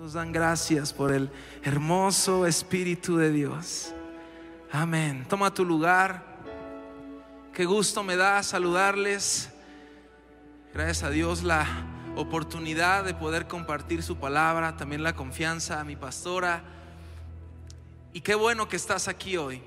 [0.00, 1.30] ¿Cuántos dan gracias por el
[1.62, 3.92] hermoso Espíritu de Dios?
[4.72, 5.26] Amén.
[5.28, 6.24] Toma tu lugar.
[7.52, 9.50] Qué gusto me da saludarles.
[10.72, 11.66] Gracias a Dios la
[12.16, 16.62] oportunidad de poder compartir su palabra, también la confianza a mi pastora.
[18.14, 19.60] Y qué bueno que estás aquí hoy.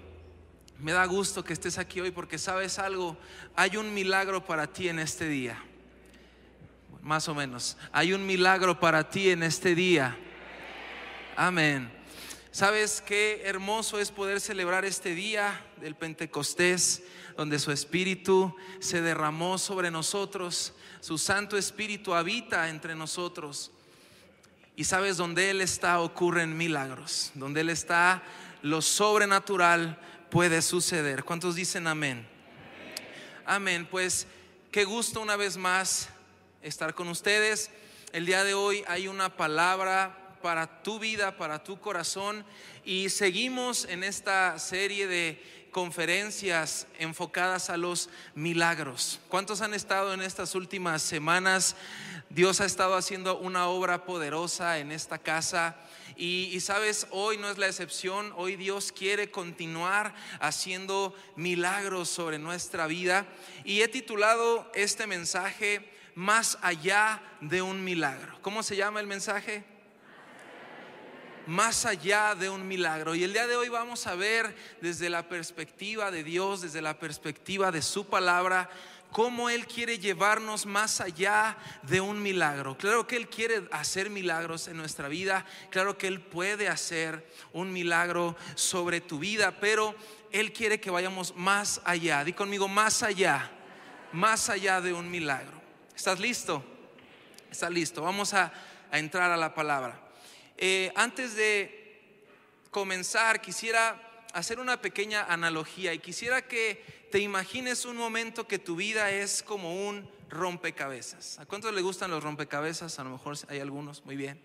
[0.80, 3.18] Me da gusto que estés aquí hoy porque sabes algo,
[3.56, 5.64] hay un milagro para ti en este día.
[7.04, 10.18] Más o menos, hay un milagro para ti en este día.
[11.36, 11.92] Amén.
[12.50, 17.04] ¿Sabes qué hermoso es poder celebrar este día del Pentecostés,
[17.36, 20.72] donde su Espíritu se derramó sobre nosotros,
[21.02, 23.72] su Santo Espíritu habita entre nosotros?
[24.78, 28.24] Y sabes, donde Él está ocurren milagros, donde Él está
[28.62, 30.00] lo sobrenatural
[30.30, 31.26] puede suceder.
[31.26, 32.26] ¿Cuántos dicen amén?
[33.46, 33.86] Amén.
[33.92, 34.26] Pues
[34.72, 36.08] qué gusto una vez más
[36.64, 37.70] estar con ustedes.
[38.14, 42.46] El día de hoy hay una palabra para tu vida, para tu corazón.
[42.86, 49.20] Y seguimos en esta serie de conferencias enfocadas a los milagros.
[49.28, 51.76] ¿Cuántos han estado en estas últimas semanas?
[52.30, 55.76] Dios ha estado haciendo una obra poderosa en esta casa.
[56.16, 62.38] Y, y, sabes, hoy no es la excepción, hoy Dios quiere continuar haciendo milagros sobre
[62.38, 63.26] nuestra vida.
[63.66, 68.38] Y he titulado este mensaje Más allá de un milagro.
[68.42, 69.66] ¿Cómo se llama el mensaje?
[71.46, 73.16] más allá de un milagro.
[73.16, 76.98] Y el día de hoy vamos a ver desde la perspectiva de Dios, desde la
[76.98, 78.70] perspectiva de su palabra,
[79.12, 82.78] cómo Él quiere llevarnos más allá de un milagro.
[82.78, 87.72] Claro que Él quiere hacer milagros en nuestra vida, claro que Él puede hacer un
[87.72, 89.96] milagro sobre tu vida, pero
[90.32, 92.24] Él quiere que vayamos más allá.
[92.24, 93.52] Di conmigo, más allá,
[94.12, 95.63] más allá de un milagro.
[95.96, 96.64] ¿Estás listo?
[97.52, 98.02] ¿Estás listo?
[98.02, 98.52] Vamos a,
[98.92, 100.00] a entrar a la palabra.
[100.58, 102.02] Eh, antes de
[102.72, 108.76] comenzar, quisiera hacer una pequeña analogía y quisiera que te imagines un momento que tu
[108.76, 111.38] vida es como un rompecabezas.
[111.38, 112.98] ¿A cuántos le gustan los rompecabezas?
[112.98, 114.42] A lo mejor hay algunos, muy bien.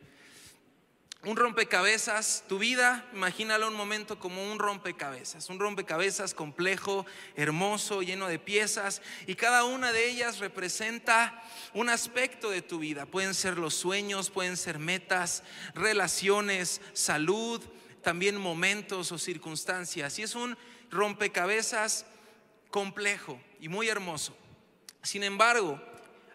[1.24, 8.28] Un rompecabezas, tu vida, imagínalo un momento como un rompecabezas, un rompecabezas complejo, hermoso, lleno
[8.28, 11.42] de piezas, y cada una de ellas representa
[11.74, 13.04] un aspecto de tu vida.
[13.04, 15.42] Pueden ser los sueños, pueden ser metas,
[15.74, 17.60] relaciones, salud,
[18.00, 20.20] también momentos o circunstancias.
[20.20, 20.56] Y es un
[20.88, 22.06] rompecabezas
[22.70, 24.36] complejo y muy hermoso.
[25.02, 25.82] Sin embargo,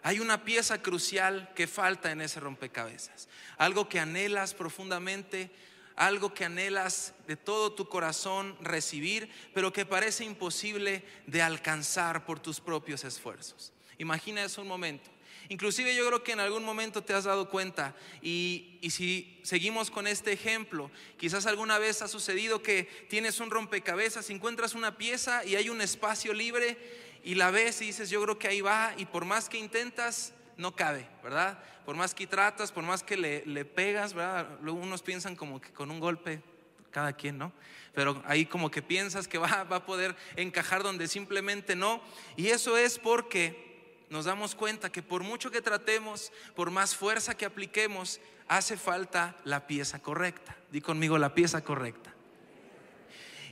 [0.04, 3.26] hay una pieza crucial que falta en ese rompecabezas.
[3.56, 5.50] Algo que anhelas profundamente,
[5.96, 12.38] algo que anhelas de todo tu corazón recibir, pero que parece imposible de alcanzar por
[12.38, 13.72] tus propios esfuerzos.
[13.96, 15.10] Imagina eso un momento.
[15.48, 19.90] Inclusive yo creo que en algún momento te has dado cuenta y, y, si seguimos
[19.90, 25.44] con este ejemplo, quizás alguna vez ha sucedido que tienes un rompecabezas, encuentras una pieza
[25.44, 26.78] y hay un espacio libre
[27.24, 30.34] y la ves y dices, yo creo que ahí va, y por más que intentas,
[30.56, 31.58] no cabe, ¿verdad?
[31.84, 34.58] Por más que tratas, por más que le, le pegas, ¿verdad?
[34.62, 36.42] Luego unos piensan como que con un golpe,
[36.90, 37.52] cada quien, ¿no?
[37.94, 42.00] Pero ahí como que piensas que va, va a poder encajar donde simplemente no.
[42.36, 47.36] Y eso es porque nos damos cuenta que por mucho que tratemos, por más fuerza
[47.36, 50.56] que apliquemos, hace falta la pieza correcta.
[50.70, 52.14] Di conmigo la pieza correcta.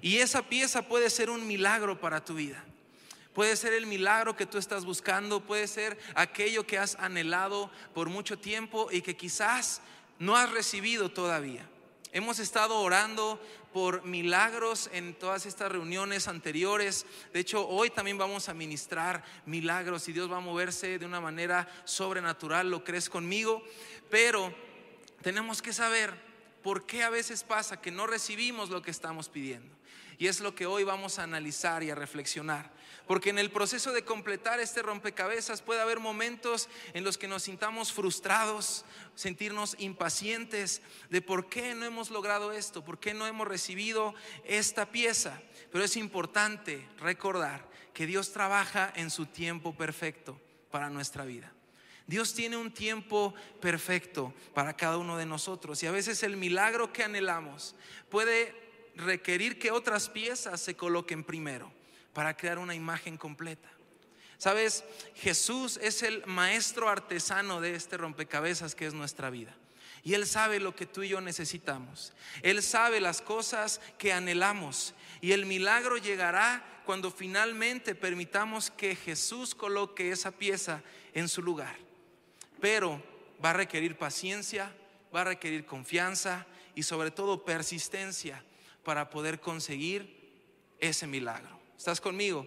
[0.01, 2.65] Y esa pieza puede ser un milagro para tu vida.
[3.35, 8.09] Puede ser el milagro que tú estás buscando, puede ser aquello que has anhelado por
[8.09, 9.81] mucho tiempo y que quizás
[10.19, 11.67] no has recibido todavía.
[12.13, 13.41] Hemos estado orando
[13.73, 17.07] por milagros en todas estas reuniones anteriores.
[17.33, 21.23] De hecho, hoy también vamos a ministrar milagros y Dios va a moverse de una
[21.23, 23.63] manera sobrenatural, ¿lo crees conmigo?
[24.11, 24.55] Pero
[25.23, 26.13] tenemos que saber
[26.63, 29.75] por qué a veces pasa que no recibimos lo que estamos pidiendo.
[30.19, 32.71] Y es lo que hoy vamos a analizar y a reflexionar.
[33.07, 37.43] Porque en el proceso de completar este rompecabezas puede haber momentos en los que nos
[37.43, 43.49] sintamos frustrados, sentirnos impacientes de por qué no hemos logrado esto, por qué no hemos
[43.49, 44.15] recibido
[44.45, 45.43] esta pieza.
[45.71, 50.41] Pero es importante recordar que Dios trabaja en su tiempo perfecto
[50.71, 51.53] para nuestra vida.
[52.07, 56.93] Dios tiene un tiempo perfecto para cada uno de nosotros y a veces el milagro
[56.93, 57.75] que anhelamos
[58.11, 58.55] puede
[58.97, 61.73] requerir que otras piezas se coloquen primero
[62.13, 63.69] para crear una imagen completa.
[64.39, 69.55] Sabes, Jesús es el maestro artesano de este rompecabezas que es nuestra vida.
[70.03, 72.13] Y Él sabe lo que tú y yo necesitamos.
[72.43, 74.95] Él sabe las cosas que anhelamos.
[75.21, 80.83] Y el milagro llegará cuando finalmente permitamos que Jesús coloque esa pieza
[81.15, 81.77] en su lugar.
[82.61, 83.01] Pero
[83.45, 84.75] va a requerir paciencia,
[85.15, 88.43] va a requerir confianza y sobre todo persistencia
[88.83, 90.33] para poder conseguir
[90.81, 91.62] ese milagro.
[91.83, 92.47] ¿Estás conmigo?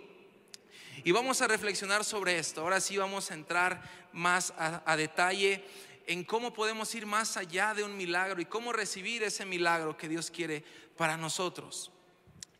[1.04, 2.62] Y vamos a reflexionar sobre esto.
[2.62, 3.84] Ahora sí vamos a entrar
[4.14, 5.62] más a, detalle
[6.08, 10.08] en cómo podemos ir más allá de un milagro y cómo recibir ese milagro que
[10.08, 10.64] Dios quiere
[10.96, 11.92] para nosotros.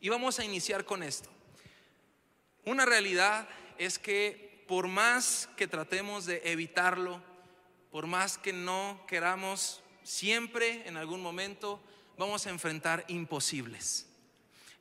[0.02, 1.30] Y vamos a iniciar con esto.
[2.66, 7.22] Una realidad es que por más que tratemos de evitarlo,
[7.90, 11.82] por más que no queramos, siempre en algún momento
[12.18, 14.08] vamos a enfrentar imposibles.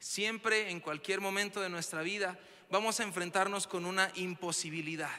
[0.04, 5.18] Siempre en cualquier momento de nuestra vida vamos a enfrentarnos con una imposibilidad.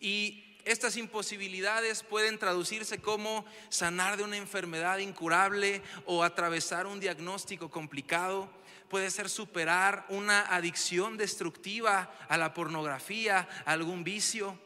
[0.00, 7.70] Y estas imposibilidades pueden traducirse como sanar de una enfermedad incurable o atravesar un diagnóstico
[7.70, 8.50] complicado.
[8.88, 14.58] Puede ser superar una adicción destructiva a la pornografía, a algún vicio.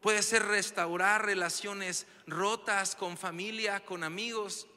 [0.00, 4.68] Puede ser restaurar relaciones rotas con familia, con amigos.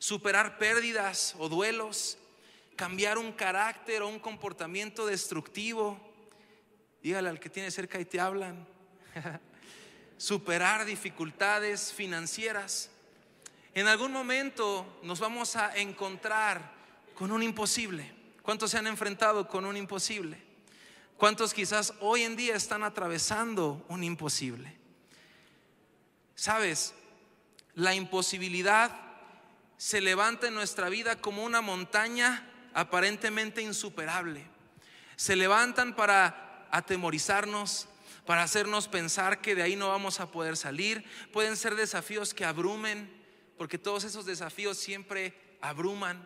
[0.00, 2.18] Superar pérdidas o duelos.
[2.76, 5.98] Cambiar un carácter o un comportamiento destructivo.
[7.02, 8.66] Dígale al que tiene cerca y te hablan
[10.18, 12.90] superar dificultades financieras.
[13.74, 16.72] En algún momento nos vamos a encontrar
[17.14, 18.14] con un imposible.
[18.42, 20.42] ¿Cuántos se han enfrentado con un imposible?
[21.16, 24.76] ¿Cuántos quizás hoy en día están atravesando un imposible?
[26.34, 26.94] Sabes,
[27.74, 28.94] la imposibilidad
[29.78, 32.46] se levanta en nuestra vida como una montaña
[32.76, 34.44] aparentemente insuperable.
[35.16, 37.88] Se levantan para atemorizarnos,
[38.26, 41.02] para hacernos pensar que de ahí no vamos a poder salir.
[41.32, 43.10] Pueden ser desafíos que abrumen,
[43.56, 46.22] porque todos esos desafíos siempre abruman.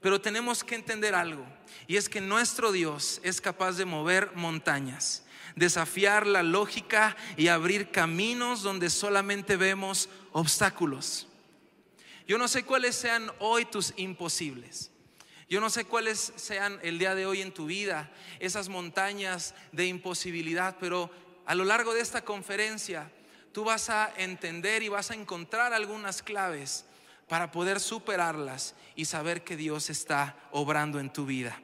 [0.00, 1.44] Pero tenemos que entender algo,
[1.88, 5.24] y es que nuestro Dios es capaz de mover montañas,
[5.56, 11.26] desafiar la lógica y abrir caminos donde solamente vemos obstáculos.
[12.28, 14.91] Yo no sé cuáles sean hoy tus imposibles.
[15.52, 18.10] Yo no sé cuáles sean el día de hoy en tu vida,
[18.40, 21.10] esas montañas de imposibilidad, pero
[21.44, 23.12] a lo largo de esta conferencia
[23.52, 26.86] tú vas a entender y vas a encontrar algunas claves
[27.28, 31.60] para poder superarlas y saber que Dios está obrando en tu vida.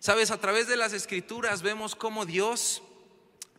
[0.00, 2.82] Sabes, a través de las escrituras vemos cómo Dios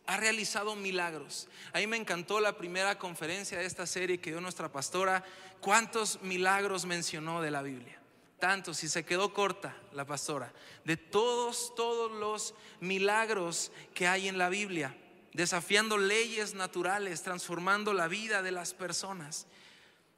[0.04, 1.48] ha realizado milagros.
[1.72, 5.24] A mí me encantó la primera conferencia de esta serie que dio nuestra pastora,
[5.62, 7.97] cuántos milagros mencionó de la Biblia
[8.38, 10.52] tanto, si se quedó corta la pastora,
[10.84, 14.96] de todos, todos los milagros que hay en la Biblia,
[15.32, 19.46] desafiando leyes naturales, transformando la vida de las personas.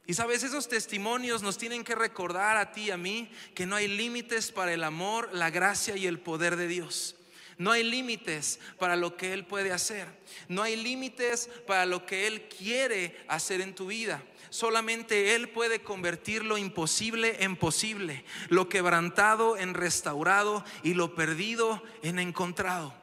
[0.07, 3.77] Y sabes, esos testimonios nos tienen que recordar a ti y a mí que no
[3.77, 7.17] hay límites para el amor, la gracia y el poder de Dios.
[7.61, 10.09] No hay límites para lo que Él puede hacer.
[10.49, 14.23] No hay límites para lo que Él quiere hacer en tu vida.
[14.49, 21.83] Solamente Él puede convertir lo imposible en posible, lo quebrantado en restaurado y lo perdido
[22.01, 22.95] en encontrado.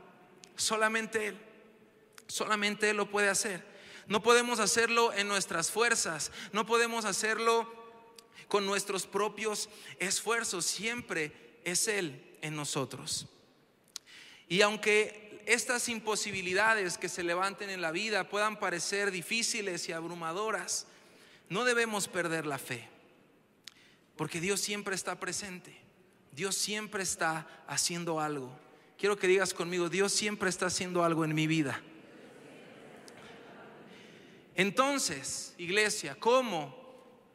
[0.56, 1.38] Solamente Él,
[2.26, 3.64] solamente Él lo puede hacer.
[4.08, 7.72] No podemos hacerlo en nuestras fuerzas, no podemos hacerlo
[8.48, 9.70] con nuestros propios
[10.00, 13.28] esfuerzos, siempre es Él en nosotros.
[14.50, 20.88] Y aunque estas imposibilidades que se levanten en la vida puedan parecer difíciles y abrumadoras,
[21.50, 22.88] no debemos perder la fe,
[24.16, 25.78] porque Dios siempre está presente,
[26.34, 28.52] Dios siempre está haciendo algo.
[28.98, 31.82] Quiero que digas conmigo, Dios siempre está haciendo algo en mi vida.
[34.56, 36.76] Entonces, iglesia, ¿cómo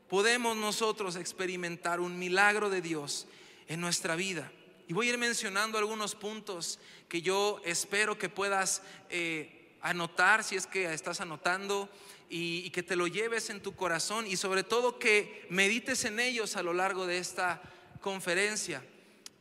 [0.09, 3.27] podemos nosotros experimentar un milagro de Dios
[3.69, 4.51] en nuestra vida?
[4.89, 10.57] Y voy a ir mencionando algunos puntos que yo espero que puedas eh, anotar si
[10.57, 11.89] es que estás anotando
[12.29, 16.57] y, que te lo lleves en tu corazón y sobre todo que medites en ellos
[16.57, 17.61] a lo largo de esta
[18.01, 18.83] conferencia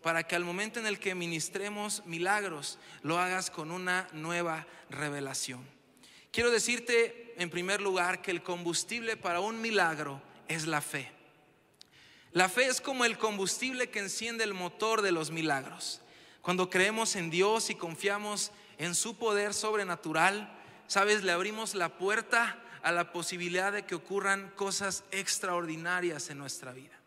[0.01, 5.65] para que al momento en el que ministremos milagros lo hagas con una nueva revelación.
[6.31, 11.20] Quiero decirte en primer lugar que el combustible para un milagro es la fe.
[12.33, 15.99] La fe es como el combustible que enciende el motor de los milagros.
[16.41, 20.49] Cuando creemos en Dios y confiamos en su poder sobrenatural,
[20.87, 26.71] sabes, le abrimos la puerta a la posibilidad de que ocurran cosas extraordinarias en nuestra
[26.71, 26.97] vida.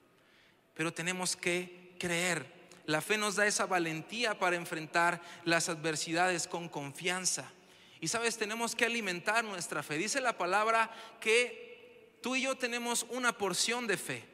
[0.74, 2.46] Pero tenemos que creer.
[2.84, 7.50] La fe nos da esa valentía para enfrentar las adversidades con confianza.
[7.98, 9.96] Y sabes, tenemos que alimentar nuestra fe.
[9.96, 14.33] Dice la palabra que tú y yo tenemos una porción de fe.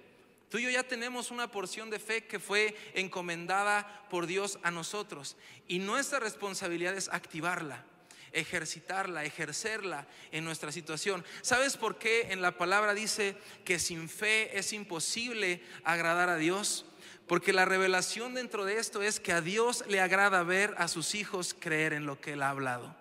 [0.50, 4.70] Tú y yo ya tenemos una porción de fe que fue encomendada por Dios a
[4.70, 5.36] nosotros.
[5.68, 7.86] Y nuestra responsabilidad es activarla
[8.32, 11.24] ejercitarla, ejercerla en nuestra situación.
[11.42, 16.86] ¿Sabes por qué en la palabra dice que sin fe es imposible agradar a Dios?
[17.26, 21.14] Porque la revelación dentro de esto es que a Dios le agrada ver a sus
[21.14, 22.99] hijos creer en lo que Él ha hablado.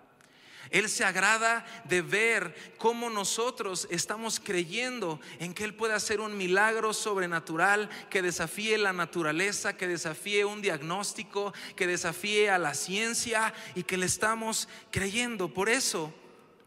[0.70, 6.36] Él se agrada de ver cómo nosotros estamos creyendo en que Él puede hacer un
[6.36, 13.52] milagro sobrenatural que desafíe la naturaleza, que desafíe un diagnóstico, que desafíe a la ciencia
[13.74, 15.52] y que le estamos creyendo.
[15.52, 16.14] Por eso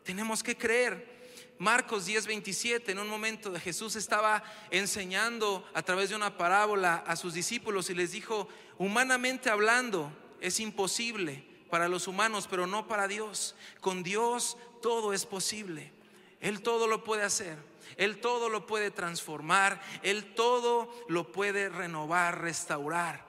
[0.04, 1.14] tenemos que creer.
[1.58, 7.34] Marcos 10:27, en un momento Jesús estaba enseñando a través de una parábola a sus
[7.34, 13.56] discípulos y les dijo, humanamente hablando, es imposible para los humanos, pero no para Dios.
[13.82, 15.92] Con Dios todo es posible.
[16.40, 17.58] Él todo lo puede hacer.
[17.98, 19.82] Él todo lo puede transformar.
[20.04, 23.26] Él todo lo puede renovar, restaurar.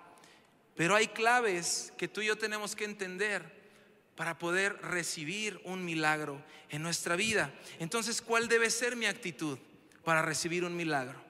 [0.77, 3.51] Pero hay claves que tú y yo tenemos que entender
[4.15, 7.51] para poder recibir un milagro en nuestra vida.
[7.79, 9.59] Entonces, ¿cuál debe ser mi actitud
[10.05, 11.24] para recibir un milagro?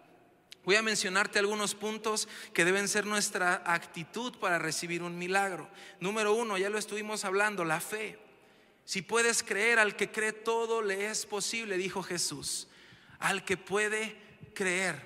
[0.65, 5.69] Voy a mencionarte algunos puntos que deben ser nuestra actitud para recibir un milagro.
[6.01, 8.19] Número uno, ya lo estuvimos hablando, la fe.
[8.87, 12.69] Si puedes creer, al que cree todo le es posible, dijo Jesús.
[13.19, 14.17] Al que puede
[14.55, 15.05] creer.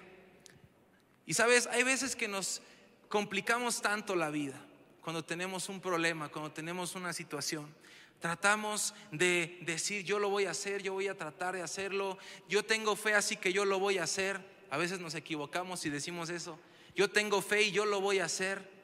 [1.26, 2.62] Y sabes, hay veces que nos
[3.08, 4.64] complicamos tanto la vida
[5.00, 7.74] cuando tenemos un problema, cuando tenemos una situación.
[8.20, 12.64] Tratamos de decir, yo lo voy a hacer, yo voy a tratar de hacerlo, yo
[12.64, 16.30] tengo fe, así que yo lo voy a hacer a veces nos equivocamos y decimos
[16.30, 16.58] eso.
[16.94, 18.76] Yo tengo fe y yo lo voy a hacer.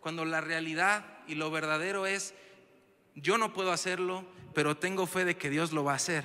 [0.00, 2.34] Cuando la realidad y lo verdadero es,
[3.14, 6.24] yo no puedo hacerlo, pero tengo fe de que Dios lo va a hacer.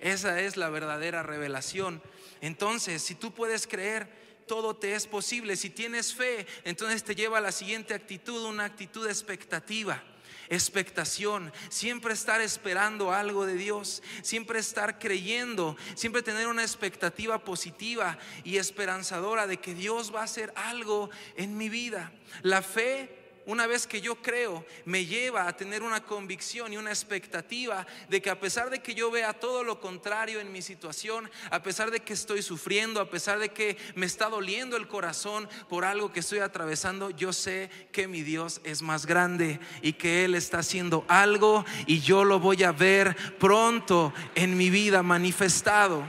[0.00, 2.02] Esa es la verdadera revelación.
[2.40, 4.08] Entonces, si tú puedes creer,
[4.46, 5.56] todo te es posible.
[5.56, 10.02] Si tienes fe, entonces te lleva a la siguiente actitud, una actitud expectativa
[10.48, 18.18] expectación, siempre estar esperando algo de Dios, siempre estar creyendo, siempre tener una expectativa positiva
[18.44, 22.12] y esperanzadora de que Dios va a hacer algo en mi vida.
[22.42, 26.90] La fe una vez que yo creo, me lleva a tener una convicción y una
[26.90, 31.30] expectativa de que a pesar de que yo vea todo lo contrario en mi situación,
[31.50, 35.48] a pesar de que estoy sufriendo, a pesar de que me está doliendo el corazón
[35.68, 40.24] por algo que estoy atravesando, yo sé que mi Dios es más grande y que
[40.24, 46.04] Él está haciendo algo y yo lo voy a ver pronto en mi vida manifestado.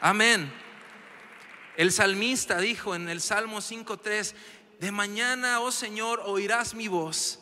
[0.00, 0.52] Amén.
[1.76, 4.34] El salmista dijo en el Salmo 5.3,
[4.80, 7.38] de mañana, oh Señor, oirás mi voz.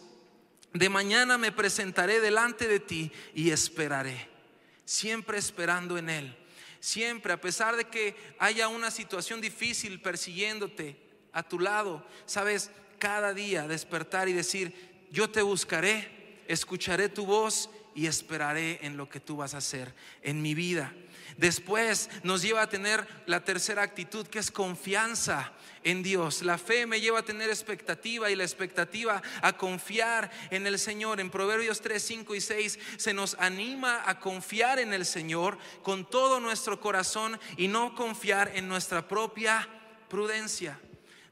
[0.74, 4.28] De mañana me presentaré delante de ti y esperaré.
[4.84, 6.36] Siempre esperando en Él.
[6.80, 11.00] Siempre, a pesar de que haya una situación difícil persiguiéndote
[11.32, 17.70] a tu lado, sabes, cada día despertar y decir, yo te buscaré, escucharé tu voz
[17.94, 20.92] y esperaré en lo que tú vas a hacer en mi vida.
[21.38, 25.52] Después nos lleva a tener la tercera actitud que es confianza
[25.84, 26.42] en Dios.
[26.42, 31.20] La fe me lleva a tener expectativa y la expectativa a confiar en el Señor.
[31.20, 36.10] En Proverbios 3, 5 y 6 se nos anima a confiar en el Señor con
[36.10, 39.68] todo nuestro corazón y no confiar en nuestra propia
[40.08, 40.80] prudencia.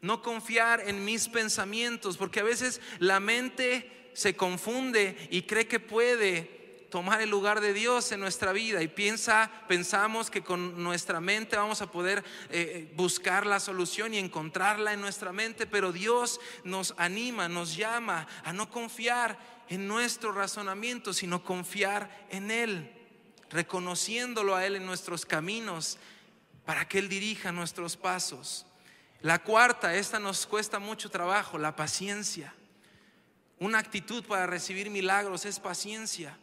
[0.02, 5.80] No confiar en mis pensamientos, porque a veces la mente se confunde y cree que
[5.80, 6.55] puede
[6.90, 11.57] tomar el lugar de Dios en nuestra vida y piensa, pensamos que con nuestra mente
[11.57, 16.95] vamos a poder eh, buscar la solución y encontrarla en nuestra mente, pero Dios nos
[16.97, 19.38] anima, nos llama a no confiar
[19.69, 22.93] en nuestro razonamiento, sino confiar en Él,
[23.50, 25.99] reconociéndolo a Él en nuestros caminos
[26.64, 28.66] para que Él dirija nuestros pasos.
[29.23, 32.55] La cuarta, esta nos cuesta mucho trabajo, la paciencia.
[33.59, 36.38] Una actitud para recibir milagros es paciencia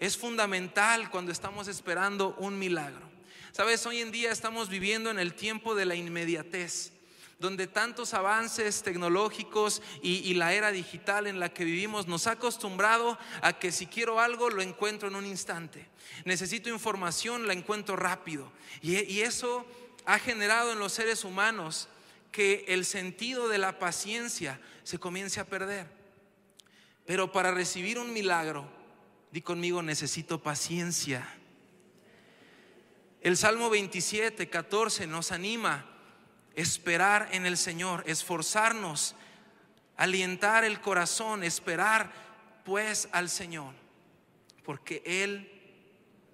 [0.00, 3.08] es fundamental cuando estamos esperando un milagro.
[3.52, 6.92] Sabes, hoy en día estamos viviendo en el tiempo de la inmediatez,
[7.38, 13.18] donde tantos avances tecnológicos y, la era digital en la que vivimos nos ha acostumbrado
[13.42, 15.86] a que si quiero algo lo encuentro en un instante.
[16.24, 18.50] Necesito información, la encuentro rápido.
[18.82, 19.66] y eso
[20.06, 21.88] ha generado en los seres humanos
[22.32, 25.86] que el sentido de la paciencia se comience a perder.
[27.04, 28.79] Pero para recibir un milagro,
[29.32, 31.26] Di conmigo, necesito paciencia.
[33.20, 35.86] El Salmo 27, 14 nos anima a
[36.54, 39.14] esperar en el Señor, esforzarnos,
[39.96, 42.12] alientar el corazón, esperar
[42.64, 43.74] pues al Señor,
[44.64, 45.52] porque Él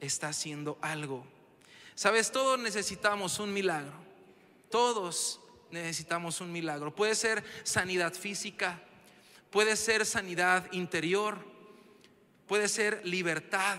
[0.01, 1.27] está haciendo algo.
[1.95, 3.95] Sabes, todos necesitamos un milagro.
[4.71, 6.95] Todos necesitamos un milagro.
[6.95, 8.81] Puede ser sanidad física,
[9.51, 11.56] puede ser sanidad interior,
[12.47, 13.79] puede ser libertad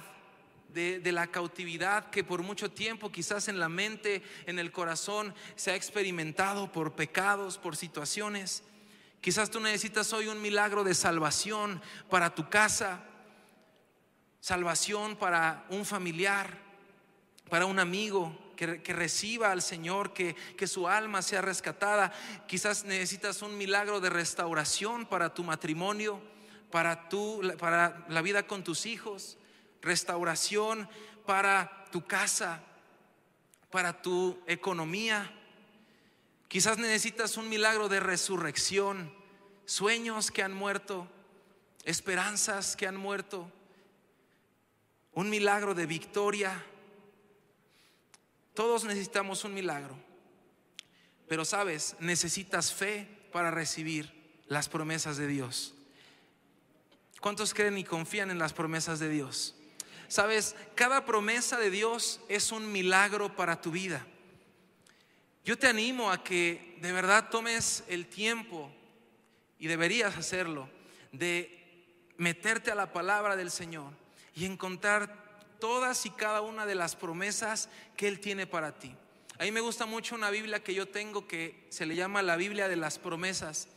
[0.69, 5.33] de, de, la cautividad que por mucho tiempo quizás en la mente, en el corazón
[5.55, 8.63] se ha experimentado por pecados, por situaciones.
[9.21, 13.03] Quizás tú necesitas hoy un milagro de salvación para tu casa,
[14.39, 16.57] salvación para un familiar,
[17.49, 22.11] para un amigo, que, reciba al Señor, que, que su alma sea rescatada.
[22.47, 26.21] Quizás necesitas un milagro de restauración para tu matrimonio,
[26.71, 29.37] para, tu, para la vida con tus hijos,
[29.81, 30.89] restauración
[31.25, 32.63] para tu casa,
[33.71, 35.33] para tu economía.
[36.47, 39.13] Quizás necesitas un milagro de resurrección,
[39.65, 41.07] sueños que han muerto,
[41.83, 43.51] esperanzas que han muerto,
[45.13, 46.63] un milagro de victoria
[48.57, 49.95] todos necesitamos un milagro.
[51.27, 55.75] Pero sabes, necesitas fe para recibir las promesas de Dios.
[57.19, 59.55] ¿Cuántos creen y confían en las promesas de Dios?
[60.07, 64.05] Sabes, cada promesa de Dios es un milagro para tu vida.
[65.43, 68.71] Yo te animo a que de verdad tomes el tiempo,
[69.59, 70.69] y deberías hacerlo,
[71.11, 73.91] de meterte a la palabra del Señor
[74.35, 78.95] y encontrar todas y cada una de las promesas que Él tiene para ti.
[79.39, 82.35] A mí me gusta mucho una Biblia que yo tengo que se le llama la
[82.35, 83.67] Biblia de las promesas.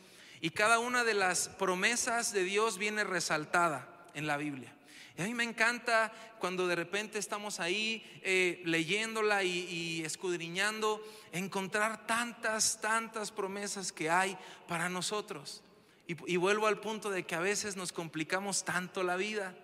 [0.40, 4.72] Y cada una de las promesas de Dios viene resaltada en la Biblia.
[5.16, 12.06] Y a mí me encanta cuando de repente estamos ahí eh, leyéndola y, escudriñando, encontrar
[12.06, 15.62] tantas, tantas promesas que hay para nosotros.
[16.06, 19.54] y vuelvo al punto de que a veces nos complicamos tanto la vida.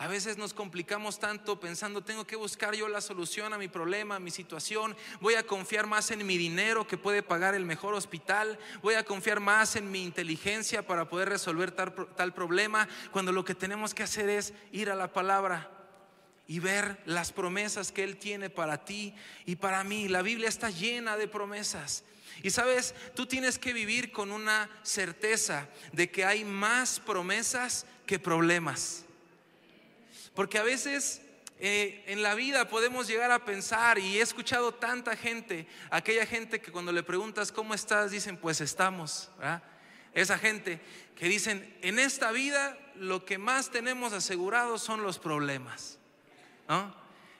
[0.00, 4.14] A veces nos complicamos tanto pensando, tengo que buscar yo la solución a mi problema,
[4.14, 4.96] a mi situación.
[5.20, 8.60] Voy a confiar más en mi dinero que puede pagar el mejor hospital.
[8.80, 12.88] Voy a confiar más en mi inteligencia para poder resolver tal, problema.
[13.10, 15.68] Cuando lo que tenemos que hacer es ir a la palabra
[16.46, 20.06] y ver las promesas que Él tiene para ti y para mí.
[20.06, 22.04] La Biblia está llena de promesas.
[22.44, 28.20] Y sabes, tú tienes que vivir con una certeza de que hay más promesas que
[28.20, 29.04] problemas.
[30.38, 31.20] Porque a veces
[31.58, 36.60] eh, en la vida podemos llegar a pensar, y he escuchado tanta gente, aquella gente
[36.60, 39.32] que cuando le preguntas cómo estás, dicen, pues estamos.
[40.14, 40.80] Esa gente
[41.16, 45.98] que dicen, en esta vida lo que más tenemos asegurado son los problemas.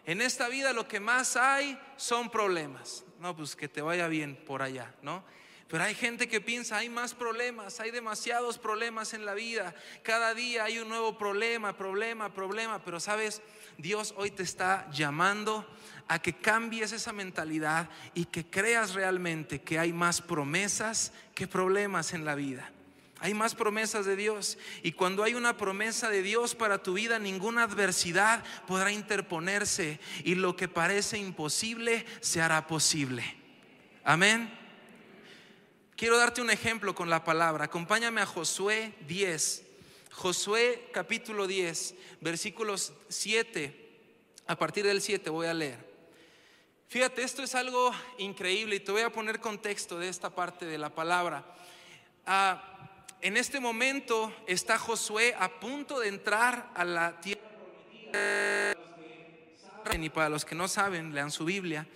[0.05, 3.05] En esta vida lo que más hay son problemas.
[3.21, 5.23] No, pues que te vaya bien por allá, ¿no?
[5.69, 9.75] Pero hay gente que piensa, hay más problemas, hay demasiados problemas en la vida.
[10.03, 12.83] Cada día hay un nuevo problema, problema, problema.
[12.83, 13.43] Pero sabes,
[13.77, 15.67] Dios hoy te está llamando
[16.09, 22.15] a que cambies esa mentalidad y que creas realmente que hay más promesas que problemas
[22.15, 22.73] en la vida.
[23.21, 24.57] Hay más promesas de Dios.
[24.83, 30.01] Y cuando hay una promesa de Dios para tu vida, ninguna adversidad podrá interponerse.
[30.25, 33.37] Y lo que parece imposible se hará posible.
[34.03, 34.58] Amén.
[35.99, 37.65] Quiero darte un ejemplo con la palabra.
[37.65, 39.65] Acompáñame a Josué 10.
[40.13, 43.91] Josué capítulo 10, versículos 7.
[44.47, 45.85] A partir del 7 voy a leer.
[46.87, 50.79] Fíjate, esto es algo increíble y te voy a poner contexto de esta parte de
[50.79, 51.45] la palabra.
[52.25, 52.63] Ah,
[53.21, 57.43] en este momento está Josué a punto de entrar a la tierra
[60.01, 61.89] y para los que no saben, lean su Biblia.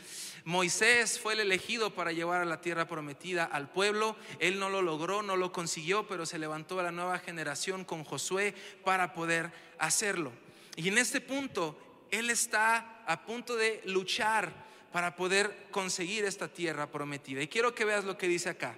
[0.44, 4.16] Moisés fue el elegido para llevar a la tierra prometida al pueblo.
[4.38, 8.54] Él no lo logró, no lo consiguió, pero se levantó la nueva generación con Josué
[8.84, 10.32] para poder hacerlo.
[10.76, 11.78] Y en este punto,
[12.10, 14.52] él está a punto de luchar
[14.92, 17.42] para poder conseguir esta tierra prometida.
[17.42, 18.76] Y quiero que veas lo que dice acá.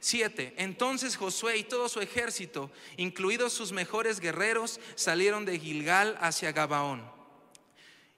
[0.00, 0.54] 7.
[0.56, 7.19] Entonces Josué y todo su ejército, incluidos sus mejores guerreros, salieron de Gilgal hacia Gabaón.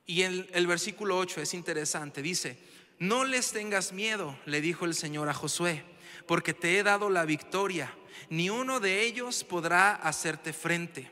[0.06, 2.58] Y el, el versículo 8 es interesante, dice,
[2.98, 5.84] no les tengas miedo, le dijo el Señor a Josué,
[6.26, 7.94] porque te he dado la victoria,
[8.30, 11.10] ni uno de ellos podrá hacerte frente.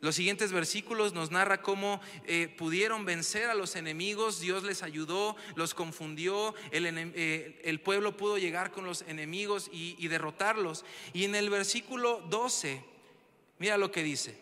[0.00, 5.36] Los siguientes versículos nos narra cómo eh, pudieron vencer a los enemigos, Dios les ayudó,
[5.54, 10.84] los confundió, el, eh, el pueblo pudo llegar con los enemigos y, derrotarlos.
[11.14, 12.84] Y en el versículo 12,
[13.58, 14.38] mira lo que dice,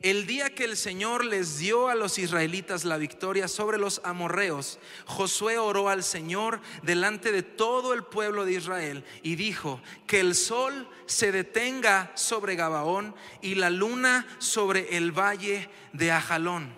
[0.00, 4.78] el día que el Señor les dio a los israelitas la victoria sobre los amorreos,
[5.06, 10.34] Josué oró al Señor delante de todo el pueblo de Israel y dijo, que el
[10.34, 16.74] sol se detenga sobre Gabaón y la luna sobre el valle de Ajalón.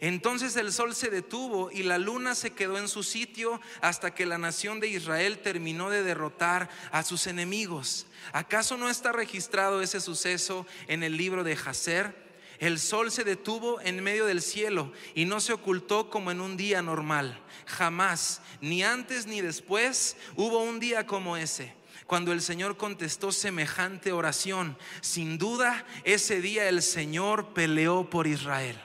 [0.00, 4.24] Entonces el sol se detuvo y la luna se quedó en su sitio hasta que
[4.24, 8.06] la nación de Israel terminó de derrotar a sus enemigos.
[8.32, 12.29] ¿Acaso no está registrado ese suceso en el libro de Jacer?
[12.60, 16.58] El sol se detuvo en medio del cielo y no se ocultó como en un
[16.58, 17.40] día normal.
[17.66, 21.74] Jamás, ni antes ni después, hubo un día como ese
[22.06, 24.76] cuando el Señor contestó semejante oración.
[25.00, 28.78] Sin duda, ese día el Señor peleó por Israel.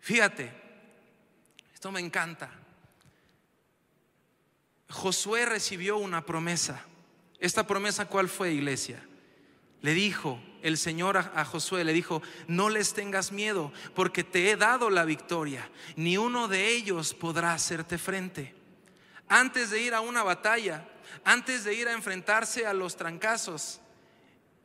[0.00, 0.52] Fíjate,
[1.74, 2.48] esto me encanta.
[4.88, 6.86] Josué recibió una promesa.
[7.38, 9.04] ¿Esta promesa cuál fue, iglesia?
[9.82, 14.56] Le dijo el Señor a, Josué, le dijo, no les tengas miedo, porque te he
[14.56, 15.70] dado la victoria.
[15.94, 18.54] Ni uno de ellos podrá hacerte frente.
[19.28, 20.88] Antes de ir a una batalla,
[21.24, 23.80] antes de ir a enfrentarse a los trancazos,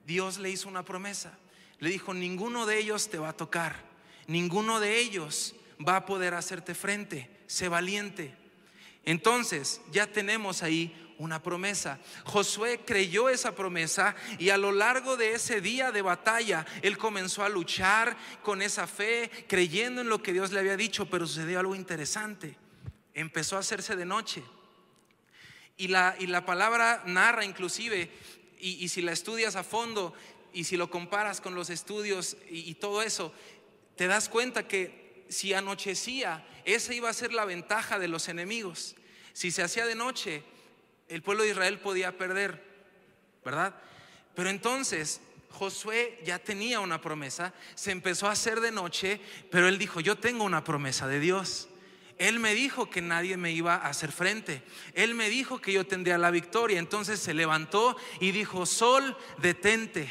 [0.05, 1.37] Dios le hizo una promesa.
[1.79, 3.75] Le dijo, ninguno de ellos te va a tocar,
[4.27, 5.55] ninguno de ellos
[5.87, 8.35] va a poder hacerte frente, sé valiente.
[9.03, 11.99] Entonces ya tenemos ahí una promesa.
[12.25, 17.43] Josué creyó esa promesa y a lo largo de ese día de batalla, él comenzó
[17.43, 21.60] a luchar con esa fe, creyendo en lo que Dios le había dicho, pero sucedió
[21.60, 22.57] algo interesante.
[23.13, 24.43] Empezó a hacerse de noche.
[25.77, 28.12] Y la, y la palabra narra inclusive,
[28.60, 30.13] y, si la estudias a fondo,
[30.53, 33.34] y si lo comparas con los estudios y todo eso,
[33.95, 38.95] te das cuenta que si anochecía, esa iba a ser la ventaja de los enemigos.
[39.34, 40.43] Si se hacía de noche,
[41.12, 42.63] el pueblo de Israel podía perder,
[43.43, 43.76] ¿verdad?
[44.34, 45.19] Pero entonces
[45.50, 49.19] Josué ya tenía una promesa, se empezó a hacer de noche,
[49.50, 51.67] pero él dijo, yo tengo una promesa de Dios.
[52.17, 54.63] Él me dijo que nadie me iba a hacer frente.
[54.93, 56.80] Él me dijo que yo tendría la victoria.
[56.80, 60.08] Entonces se levantó y dijo, Sol, detente.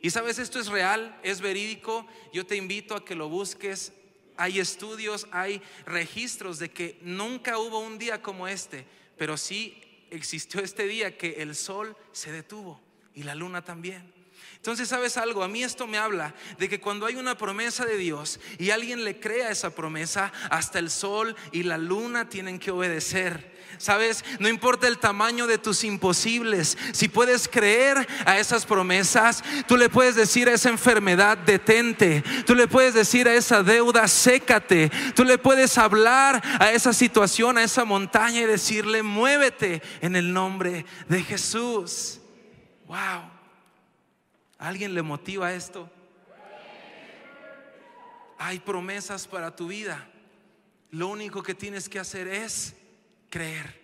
[0.00, 2.06] Y sabes, esto es real, es verídico.
[2.32, 3.92] Yo te invito a que lo busques.
[4.36, 8.86] Hay estudios, hay registros de que nunca hubo un día como este,
[9.18, 12.80] pero sí existió este día que el sol se detuvo
[13.14, 14.21] y la luna también.
[14.62, 15.42] Entonces, ¿sabes algo?
[15.42, 19.02] A mí esto me habla de que cuando hay una promesa de Dios y alguien
[19.02, 23.58] le crea esa promesa, hasta el sol y la luna tienen que obedecer.
[23.78, 29.76] Sabes, no importa el tamaño de tus imposibles, si puedes creer a esas promesas, tú
[29.76, 34.92] le puedes decir a esa enfermedad, detente, tú le puedes decir a esa deuda, sécate,
[35.16, 40.32] tú le puedes hablar a esa situación, a esa montaña y decirle, muévete en el
[40.32, 42.20] nombre de Jesús.
[42.86, 43.31] Wow.
[44.62, 45.90] ¿Alguien le motiva esto?
[48.38, 50.08] Hay promesas para tu vida.
[50.92, 52.76] Lo único que tienes que hacer es
[53.28, 53.80] creer.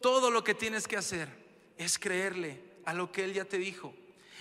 [0.00, 1.28] Todo lo que tienes que hacer
[1.76, 3.94] es creerle a lo que Él ya te dijo.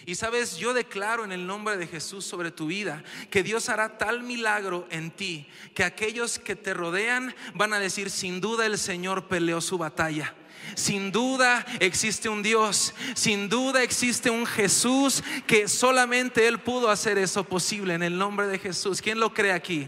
[0.08, 4.00] Y sabes, yo declaro en el nombre de Jesús sobre tu vida que Dios hará
[4.00, 8.80] tal milagro en ti que aquellos que te rodean van a decir, sin duda el
[8.80, 10.34] Señor peleó su batalla.
[10.76, 17.18] Sin duda existe un Dios, sin duda existe un Jesús que solamente Él pudo hacer
[17.18, 19.02] eso posible en el nombre de Jesús.
[19.02, 19.88] ¿Quién lo cree aquí?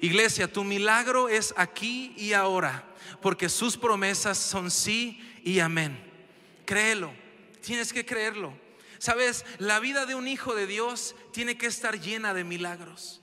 [0.00, 2.84] Iglesia, tu milagro es aquí y ahora,
[3.22, 5.98] porque sus promesas son sí y amén.
[6.66, 7.12] Créelo,
[7.62, 8.52] tienes que creerlo.
[8.98, 13.20] Sabes, la vida de un hijo de Dios tiene que estar llena de milagros.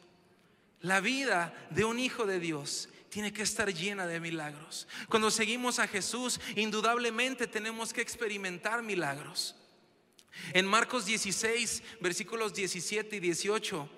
[0.80, 4.88] La vida de un hijo de Dios tiene que estar llena de milagros.
[5.10, 9.54] Cuando seguimos a Jesús, indudablemente tenemos que experimentar milagros.
[10.54, 13.90] En Marcos 16, versículos 17 y 18,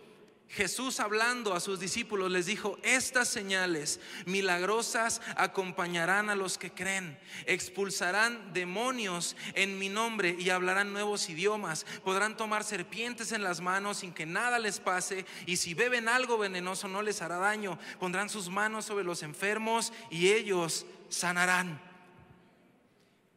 [0.53, 7.17] Jesús hablando a sus discípulos les dijo, estas señales milagrosas acompañarán a los que creen,
[7.47, 13.97] expulsarán demonios en mi nombre y hablarán nuevos idiomas, podrán tomar serpientes en las manos
[13.97, 18.29] sin que nada les pase y si beben algo venenoso no les hará daño, pondrán
[18.29, 21.81] sus manos sobre los enfermos y ellos sanarán.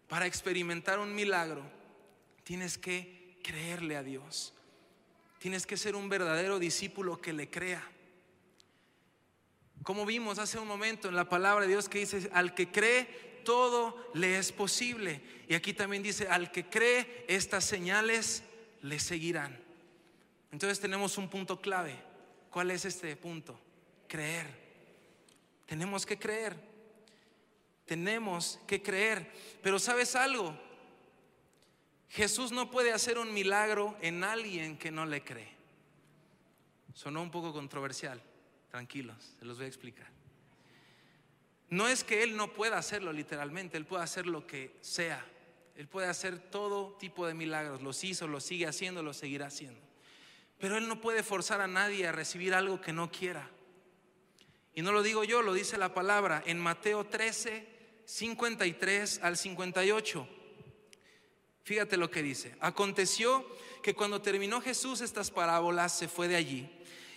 [0.07, 1.63] Para experimentar un milagro
[2.45, 4.53] tienes que creerle a Dios.
[5.39, 7.83] Tienes que ser un verdadero discípulo que le crea.
[9.83, 13.27] Como vimos hace un momento en la palabra de Dios que dice, al que cree,
[13.45, 15.23] todo le es posible.
[15.49, 18.43] Y aquí también dice, al que cree, estas señales
[18.83, 19.59] le seguirán.
[20.51, 21.95] Entonces tenemos un punto clave.
[22.51, 23.59] ¿Cuál es este punto?
[24.09, 24.47] Creer.
[25.67, 26.57] Tenemos que creer.
[27.85, 29.31] Tenemos que creer.
[29.63, 30.59] Pero ¿sabes algo?
[32.09, 35.49] Jesús no puede hacer un milagro en alguien que no le cree.
[36.95, 38.23] Sonó un poco controversial.
[38.71, 40.07] Tranquilos, se los voy a explicar.
[41.69, 45.25] No es que Él no pueda hacerlo literalmente, Él puede hacer lo que sea.
[45.77, 47.83] Él puede hacer todo tipo de milagros.
[47.83, 49.81] Los hizo, lo sigue haciendo, lo seguirá haciendo.
[50.59, 53.51] Pero Él no puede forzar a nadie a recibir algo que no quiera.
[54.75, 57.67] Y no lo digo yo, lo dice la palabra en Mateo 13,
[58.05, 60.29] 53 al 58.
[61.67, 62.55] Fíjate lo que dice.
[62.61, 63.45] Aconteció
[63.83, 66.71] que cuando terminó Jesús estas parábolas, se fue de allí.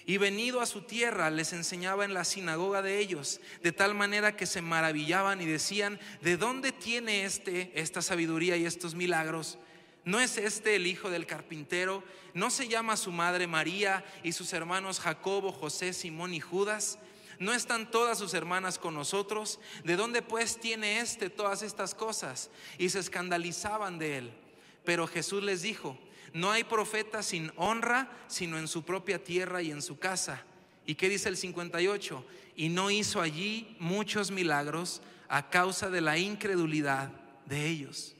[0.08, 4.36] Y venido a su tierra, les enseñaba en la sinagoga de ellos, de tal manera
[4.36, 9.60] que se maravillaban y decían, ¿de dónde tiene este esta sabiduría y estos milagros?
[10.04, 12.04] ¿No es este el hijo del carpintero?
[12.34, 16.98] ¿No se llama su madre María y sus hermanos Jacobo, José, Simón y Judas?
[17.39, 19.62] ¿No están todas sus hermanas con nosotros?
[19.86, 22.52] ¿De dónde pues tiene éste todas estas cosas?
[22.78, 24.34] Y se escandalizaban de él.
[24.84, 25.97] Pero Jesús les dijo,
[26.34, 30.43] no hay profeta sin honra, sino en su propia tierra y en su casa.
[30.86, 32.25] ¿Y qué dice el 58?
[32.58, 37.10] Y no hizo allí muchos milagros a causa de la incredulidad
[37.45, 38.15] de ellos.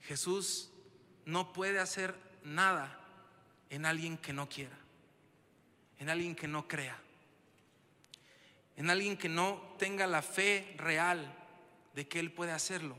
[0.00, 0.70] Jesús
[1.26, 2.98] no puede hacer nada
[3.68, 4.81] en alguien que no quiera
[6.02, 6.98] en alguien que no crea,
[8.76, 11.32] en alguien que no tenga la fe real
[11.94, 12.96] de que Él puede hacerlo.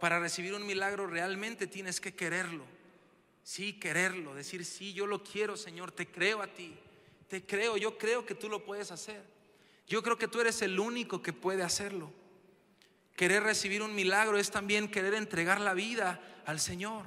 [0.00, 2.64] Para recibir un milagro realmente tienes que quererlo.
[3.42, 6.74] Sí, quererlo, decir, sí, yo lo quiero, Señor, te creo a ti,
[7.28, 9.22] te creo, yo creo que tú lo puedes hacer.
[9.86, 12.10] Yo creo que tú eres el único que puede hacerlo.
[13.14, 17.04] Querer recibir un milagro es también querer entregar la vida al Señor.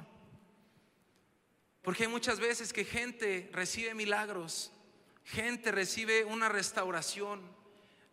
[1.82, 4.70] Porque hay muchas veces que gente recibe milagros,
[5.24, 7.40] gente recibe una restauración,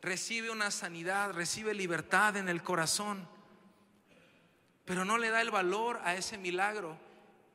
[0.02, 3.28] recibe una sanidad, recibe libertad en el corazón,
[4.86, 6.98] pero no le da el valor a ese milagro,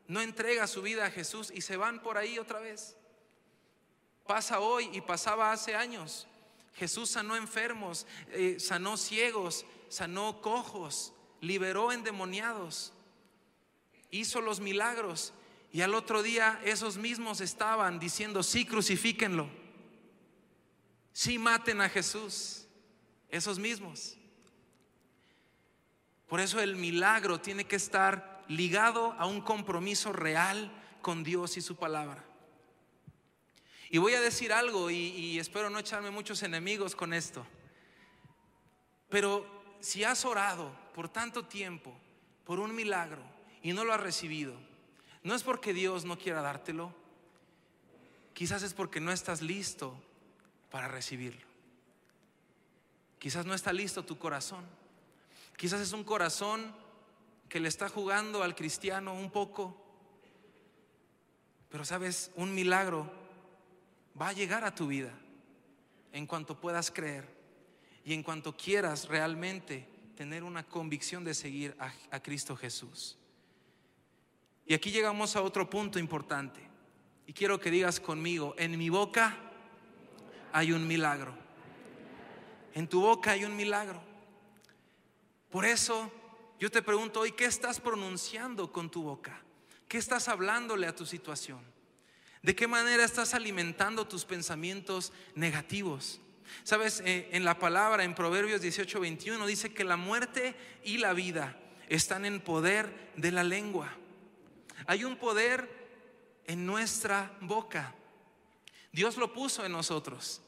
[0.06, 2.96] no entrega su vida a Jesús y se van por ahí otra vez.
[4.26, 6.28] Pasa hoy y pasaba hace años.
[6.74, 12.92] Jesús sanó enfermos, eh, sanó ciegos, sanó cojos, liberó endemoniados,
[14.10, 15.32] hizo los milagros
[15.72, 19.48] y al otro día esos mismos estaban diciendo, sí, crucifíquenlo.
[21.14, 22.66] Sí, maten a Jesús.
[23.30, 24.18] Esos mismos.
[26.28, 31.62] Por eso el milagro tiene que estar ligado a un compromiso real con Dios y
[31.62, 32.22] su palabra.
[33.88, 37.46] Y voy a decir algo y, y, espero no echarme muchos enemigos con esto.
[39.08, 39.46] Pero
[39.80, 41.98] si has orado por tanto tiempo
[42.44, 43.22] por un milagro
[43.62, 44.71] y no lo has recibido,
[45.22, 46.92] no es porque Dios no quiera dártelo,
[48.34, 49.94] quizás es porque no estás listo
[50.70, 51.46] para recibirlo.
[53.18, 54.64] Quizás no está listo tu corazón.
[55.56, 56.74] Quizás es un corazón
[57.48, 59.76] que le está jugando al cristiano un poco.
[61.68, 63.08] Pero sabes, un milagro
[64.20, 65.12] va a llegar a tu vida
[66.12, 67.28] en cuanto puedas creer
[68.04, 73.18] y en cuanto quieras realmente tener una convicción de seguir a, a Cristo Jesús.
[74.66, 76.60] Y aquí llegamos a otro punto importante.
[77.26, 79.36] Y quiero que digas conmigo, en mi boca
[80.52, 81.34] hay un milagro.
[82.74, 84.02] En tu boca hay un milagro.
[85.50, 86.10] Por eso
[86.58, 89.42] yo te pregunto hoy, ¿qué estás pronunciando con tu boca?
[89.88, 91.60] ¿Qué estás hablándole a tu situación?
[92.42, 96.20] ¿De qué manera estás alimentando tus pensamientos negativos?
[96.64, 101.12] Sabes, eh, en la palabra, en Proverbios 18, 21, dice que la muerte y la
[101.12, 101.56] vida
[101.88, 103.96] están en poder de la lengua.
[104.86, 105.68] Hay un poder
[106.46, 107.94] en nuestra boca.
[108.92, 110.42] Dios lo puso en nosotros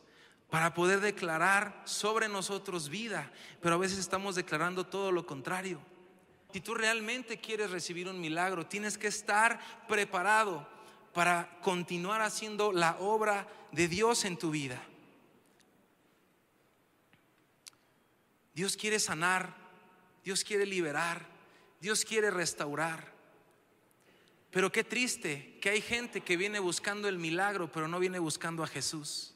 [0.51, 5.81] para poder declarar sobre nosotros vida, pero a veces estamos declarando todo lo contrario.
[6.53, 9.59] Si tú realmente quieres recibir un milagro, tienes que estar
[9.89, 10.69] preparado
[11.13, 14.81] para continuar haciendo la obra de Dios en tu vida.
[18.55, 19.53] Dios quiere sanar,
[20.23, 21.27] Dios quiere liberar,
[21.81, 23.14] Dios quiere restaurar.
[24.55, 28.63] Pero qué triste que hay gente que viene buscando el milagro, pero no viene buscando
[28.63, 29.35] a Jesús.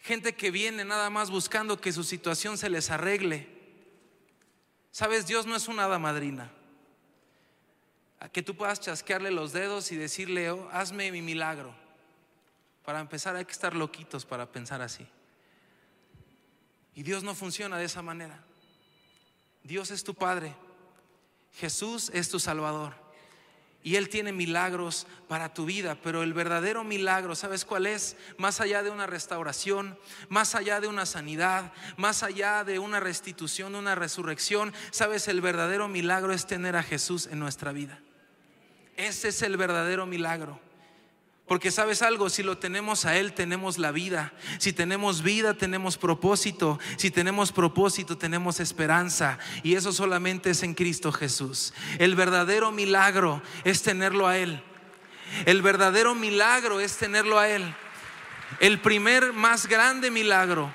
[0.00, 3.48] Gente que viene nada más buscando que su situación se les arregle.
[4.90, 6.52] Sabes, Dios no es una hada madrina.
[8.20, 11.74] A que tú puedas chasquearle los dedos y decirle, oh, hazme mi milagro.
[12.84, 15.06] Para empezar hay que estar loquitos para pensar así.
[16.94, 18.44] Y Dios no funciona de esa manera.
[19.62, 20.54] Dios es tu Padre.
[21.54, 23.03] Jesús es tu Salvador.
[23.84, 28.16] Y Él tiene milagros para tu vida, pero el verdadero milagro, ¿sabes cuál es?
[28.38, 29.98] Más allá de una restauración,
[30.30, 35.28] más allá de una sanidad, más allá de una restitución, una resurrección, ¿sabes?
[35.28, 38.00] El verdadero milagro es tener a Jesús en nuestra vida.
[38.96, 40.58] Ese es el verdadero milagro.
[41.46, 44.32] Porque sabes algo, si lo tenemos a Él, tenemos la vida.
[44.58, 46.78] Si tenemos vida, tenemos propósito.
[46.96, 49.38] Si tenemos propósito, tenemos esperanza.
[49.62, 51.74] Y eso solamente es en Cristo Jesús.
[51.98, 54.62] El verdadero milagro es tenerlo a Él.
[55.44, 57.74] El verdadero milagro es tenerlo a Él.
[58.60, 60.72] El primer más grande milagro,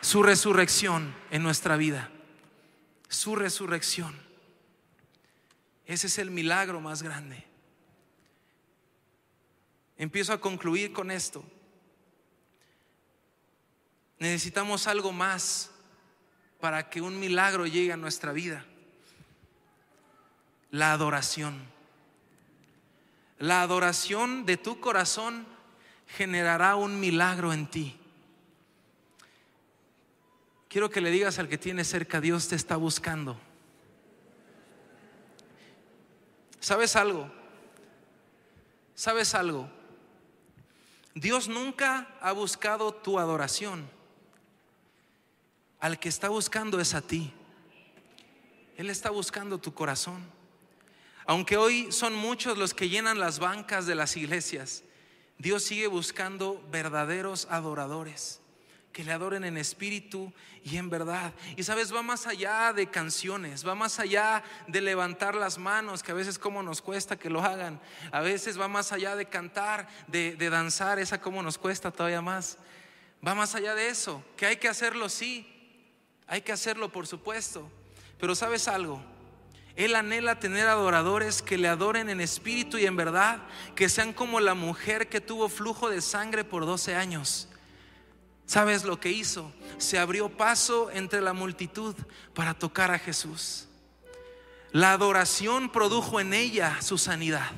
[0.00, 2.10] su resurrección en nuestra vida.
[3.10, 4.14] su resurrección.
[5.86, 7.47] Ese es el milagro más grande.
[9.98, 11.44] Empiezo a concluir con esto.
[14.20, 15.70] Necesitamos algo más
[16.60, 18.64] para que un milagro llegue a nuestra vida.
[20.70, 21.60] La adoración.
[23.38, 25.46] La adoración de tu corazón
[26.06, 27.98] generará un milagro en ti.
[30.68, 33.40] Quiero que le digas al que tiene cerca, Dios te está buscando.
[36.60, 37.30] ¿Sabes algo?
[38.94, 39.77] ¿Sabes algo?
[41.18, 43.90] Dios nunca ha buscado tu adoración.
[45.80, 47.32] Al que está buscando es a ti.
[48.76, 50.24] Él está buscando tu corazón.
[51.26, 54.84] Aunque hoy son muchos los que llenan las bancas de las iglesias,
[55.38, 58.40] Dios sigue buscando verdaderos adoradores
[58.98, 60.32] que le adoren en espíritu
[60.64, 61.32] y en verdad.
[61.56, 66.10] Y sabes, va más allá de canciones, va más allá de levantar las manos, que
[66.10, 67.80] a veces como nos cuesta que lo hagan.
[68.10, 72.20] A veces va más allá de cantar, de, de danzar, esa como nos cuesta todavía
[72.22, 72.58] más.
[73.24, 75.46] Va más allá de eso, que hay que hacerlo sí,
[76.26, 77.70] hay que hacerlo por supuesto.
[78.18, 79.00] Pero sabes algo,
[79.76, 83.42] él anhela tener adoradores que le adoren en espíritu y en verdad,
[83.76, 87.48] que sean como la mujer que tuvo flujo de sangre por 12 años.
[88.48, 89.52] ¿Sabes lo que hizo?
[89.76, 91.94] Se abrió paso entre la multitud
[92.34, 93.68] para tocar a Jesús.
[94.72, 97.50] La adoración produjo en ella su sanidad.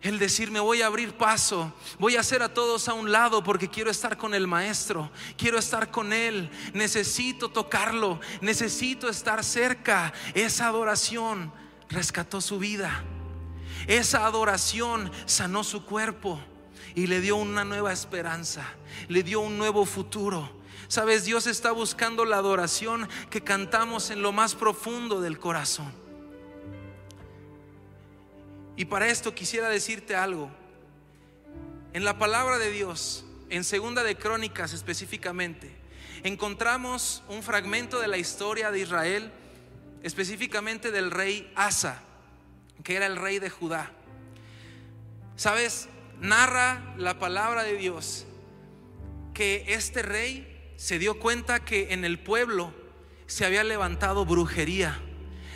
[0.00, 3.44] El decir, me voy a abrir paso, voy a hacer a todos a un lado
[3.44, 5.08] porque quiero estar con el maestro,
[5.38, 10.12] quiero estar con él, necesito tocarlo, necesito estar cerca.
[10.34, 11.52] Esa adoración
[11.88, 13.04] rescató su vida.
[13.86, 16.40] Esa adoración sanó su cuerpo
[16.94, 18.64] y le dio una nueva esperanza,
[19.08, 20.50] le dio un nuevo futuro.
[20.88, 25.92] Sabes, Dios está buscando la adoración que cantamos en lo más profundo del corazón.
[28.76, 30.50] Y para esto quisiera decirte algo.
[31.92, 35.74] En la palabra de Dios, en Segunda de Crónicas específicamente,
[36.22, 39.32] encontramos un fragmento de la historia de Israel,
[40.02, 42.02] específicamente del rey Asa,
[42.82, 43.92] que era el rey de Judá.
[45.36, 45.88] ¿Sabes?
[46.20, 48.26] Narra la palabra de Dios
[49.34, 52.72] que este rey se dio cuenta que en el pueblo
[53.26, 55.00] se había levantado brujería,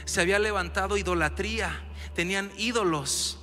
[0.04, 3.38] se había levantado idolatría, tenían ídolos.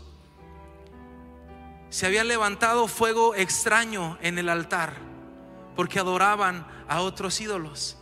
[1.89, 4.93] Se había levantado fuego extraño en el altar
[5.75, 7.97] porque adoraban a otros ídolos.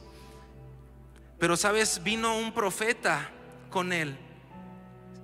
[1.39, 3.29] Pero sabes, vino un profeta
[3.69, 4.17] con él.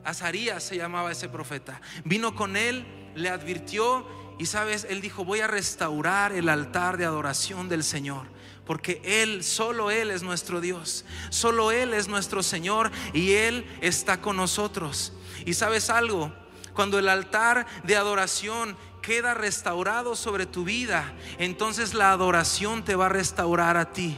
[0.03, 1.81] Azarías se llamaba ese profeta.
[2.03, 2.85] Vino con él,
[3.19, 4.05] le advirtió
[4.37, 8.25] y sabes, él dijo, voy a restaurar el altar de adoración del Señor.
[8.65, 11.03] Porque Él, solo Él es nuestro Dios.
[11.29, 15.11] Solo Él es nuestro Señor y Él está con nosotros.
[15.45, 16.31] Y sabes algo,
[16.73, 23.07] cuando el altar de adoración queda restaurado sobre tu vida, entonces la adoración te va
[23.07, 24.17] a restaurar a ti.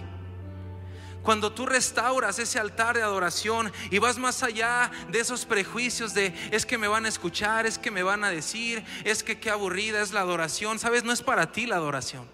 [1.23, 6.33] Cuando tú restauras ese altar de adoración y vas más allá de esos prejuicios de
[6.51, 9.49] es que me van a escuchar, es que me van a decir, es que qué
[9.49, 12.27] aburrida es la adoración, sabes, no es para ti la adoración.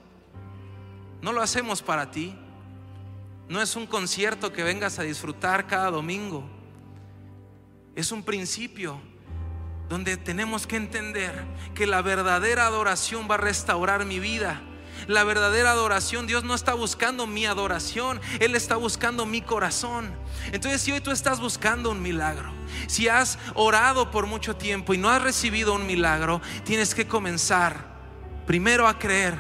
[1.22, 2.36] No lo hacemos para ti.
[3.50, 6.58] No es un concierto que vengas a disfrutar cada domingo
[7.98, 9.02] es un principio
[9.90, 14.62] donde tenemos que entender que la verdadera adoración va a restaurar mi vida.
[15.06, 20.12] La verdadera adoración, Dios no está buscando mi adoración, Él está buscando mi corazón.
[20.52, 22.52] Entonces, si hoy tú estás buscando un milagro,
[22.88, 27.86] si has orado por mucho tiempo y no has recibido un milagro, tienes que comenzar
[28.46, 29.36] primero a creer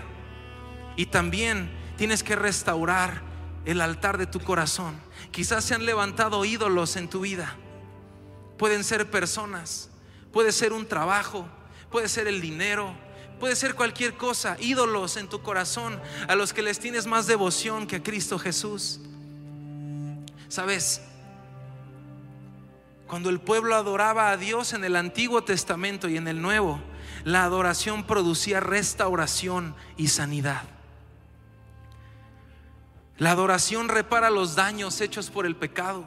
[0.95, 3.21] y también tienes que restaurar
[3.65, 4.99] el altar de tu corazón.
[5.31, 7.55] Quizás se han levantado ídolos en tu vida
[8.57, 9.89] pueden ser personas,
[10.33, 11.47] puede ser un trabajo,
[11.91, 12.93] puede ser el dinero,
[13.39, 17.87] puede ser cualquier cosa, ídolos en tu corazón a los que les tienes más devoción
[17.87, 18.99] que a Cristo Jesús.
[20.47, 21.01] ¿Sabes?
[23.07, 26.81] Cuando el pueblo adoraba a Dios en el Antiguo Testamento y en el Nuevo,
[27.23, 30.63] la adoración producía restauración y sanidad.
[33.17, 36.05] La adoración repara los daños hechos por el pecado.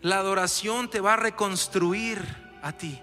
[0.00, 2.22] La adoración te va a reconstruir
[2.62, 3.00] a ti.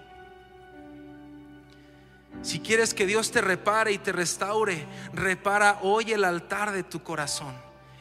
[2.42, 7.02] Si quieres que Dios te repare y te restaure, repara hoy el altar de tu
[7.02, 7.54] corazón,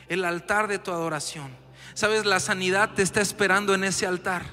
[0.09, 1.49] el altar de tu adoración.
[1.93, 4.43] Sabes, la sanidad te está esperando en ese altar.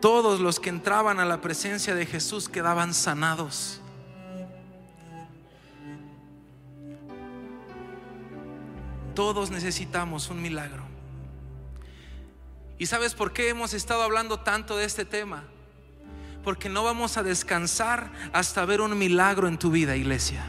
[0.00, 3.80] Todos los que entraban a la presencia de Jesús quedaban sanados.
[9.14, 10.84] Todos necesitamos un milagro.
[12.78, 15.44] ¿Y sabes por qué hemos estado hablando tanto de este tema?
[16.46, 20.44] Porque no vamos a descansar hasta ver un milagro en tu vida, iglesia.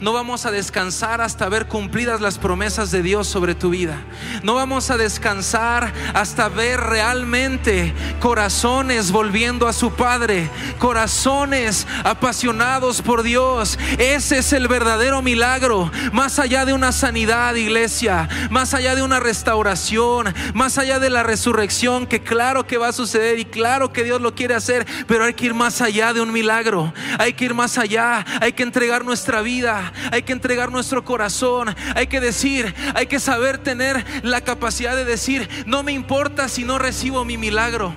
[0.00, 3.96] No vamos a descansar hasta ver cumplidas las promesas de Dios sobre tu vida.
[4.42, 13.22] No vamos a descansar hasta ver realmente corazones volviendo a su Padre, corazones apasionados por
[13.22, 13.78] Dios.
[13.98, 19.20] Ese es el verdadero milagro, más allá de una sanidad, iglesia, más allá de una
[19.20, 24.04] restauración, más allá de la resurrección, que claro que va a suceder y claro que
[24.04, 26.92] Dios lo quiere hacer, pero hay que ir más allá de un milagro.
[27.18, 31.74] Hay que ir más allá, hay que entregar nuestra vida hay que entregar nuestro corazón,
[31.94, 36.64] hay que decir, hay que saber tener la capacidad de decir, no me importa si
[36.64, 37.94] no recibo mi milagro.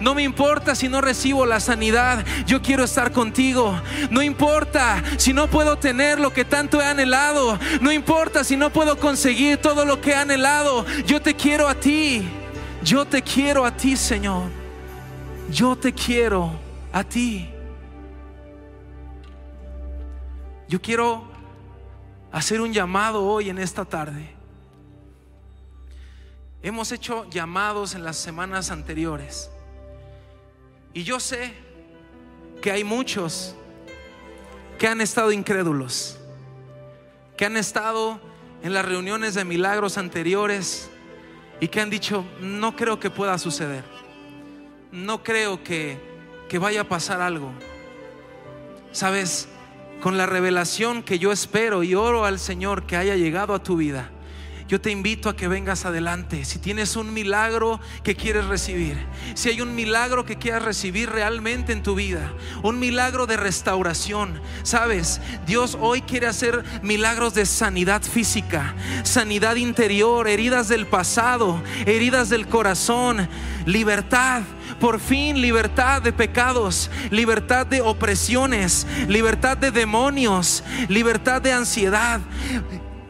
[0.00, 3.80] No me importa si no recibo la sanidad, yo quiero estar contigo.
[4.10, 7.58] No importa si no puedo tener lo que tanto he anhelado.
[7.80, 10.84] No importa si no puedo conseguir todo lo que he anhelado.
[11.06, 12.26] Yo te quiero a ti.
[12.82, 14.50] Yo te quiero a ti, Señor.
[15.50, 16.52] Yo te quiero
[16.92, 17.53] a ti.
[20.68, 21.24] Yo quiero
[22.32, 24.34] hacer un llamado hoy en esta tarde.
[26.62, 29.50] Hemos hecho llamados en las semanas anteriores.
[30.94, 31.52] Y yo sé
[32.62, 33.54] que hay muchos
[34.78, 36.18] que han estado incrédulos,
[37.36, 38.18] que han estado
[38.62, 40.88] en las reuniones de milagros anteriores
[41.60, 43.84] y que han dicho, no creo que pueda suceder,
[44.90, 46.00] no creo que,
[46.48, 47.52] que vaya a pasar algo.
[48.92, 49.48] Sabes,
[50.04, 53.78] con la revelación que yo espero y oro al Señor que haya llegado a tu
[53.78, 54.10] vida,
[54.68, 56.44] yo te invito a que vengas adelante.
[56.44, 58.98] Si tienes un milagro que quieres recibir,
[59.34, 64.40] si hay un milagro que quieras recibir realmente en tu vida, un milagro de restauración,
[64.62, 72.30] sabes, Dios hoy quiere hacer milagros de sanidad física, sanidad interior, heridas del pasado, heridas
[72.30, 73.28] del corazón,
[73.66, 74.42] libertad
[74.80, 82.20] por fin libertad de pecados, libertad de opresiones, libertad de demonios, libertad de ansiedad.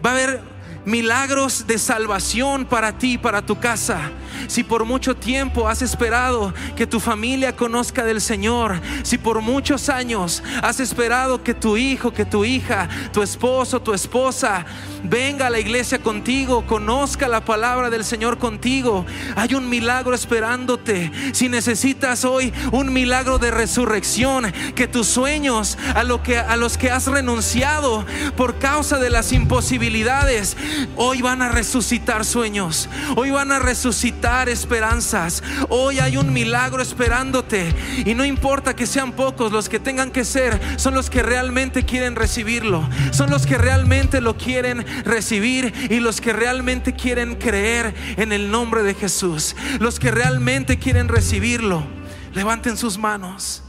[0.04, 0.53] Va a haber
[0.84, 4.10] milagros de salvación para ti, para tu casa.
[4.46, 9.88] Si por mucho tiempo has esperado que tu familia conozca del Señor, si por muchos
[9.88, 14.64] años has esperado que tu hijo, que tu hija, tu esposo, tu esposa
[15.02, 19.04] venga a la iglesia contigo, conozca la palabra del Señor contigo,
[19.36, 21.12] hay un milagro esperándote.
[21.32, 26.90] Si necesitas hoy un milagro de resurrección, que tus sueños a, que, a los que
[26.90, 28.04] has renunciado
[28.36, 30.56] por causa de las imposibilidades,
[30.96, 37.74] hoy van a resucitar sueños, hoy van a resucitar esperanzas, hoy hay un milagro esperándote.
[38.04, 41.84] Y no importa que sean pocos, los que tengan que ser son los que realmente
[41.84, 47.94] quieren recibirlo, son los que realmente lo quieren recibir y los que realmente quieren creer
[48.16, 51.84] en el nombre de Jesús, los que realmente quieren recibirlo,
[52.32, 53.62] levanten sus manos,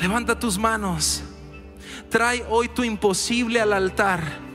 [0.00, 1.22] levanta tus manos,
[2.10, 4.46] trae hoy tu imposible al altar.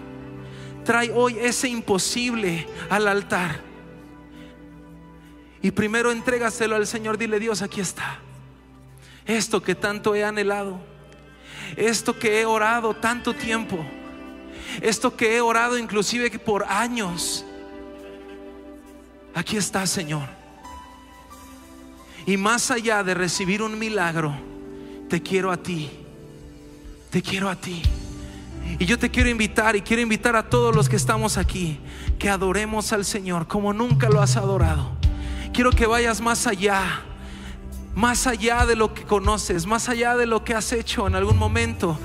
[0.83, 3.72] Trae hoy ese imposible al altar.
[5.63, 7.17] Y primero entrégaselo al Señor.
[7.17, 8.19] Dile, Dios, aquí está.
[9.25, 10.79] Esto que tanto he anhelado.
[11.77, 13.83] Esto que he orado tanto tiempo.
[14.81, 17.45] Esto que he orado inclusive por años.
[19.33, 20.27] Aquí está, Señor.
[22.25, 24.35] Y más allá de recibir un milagro,
[25.09, 25.89] te quiero a ti.
[27.09, 27.81] Te quiero a ti.
[28.79, 31.79] Y yo te quiero invitar y quiero invitar a todos los que estamos aquí
[32.19, 35.02] que adoremos al Señor como nunca lo has adorado.
[35.53, 37.01] Quiero que vayas más allá,
[37.93, 41.37] más allá de lo que conoces, más allá de lo que has hecho en algún
[41.37, 41.99] momento.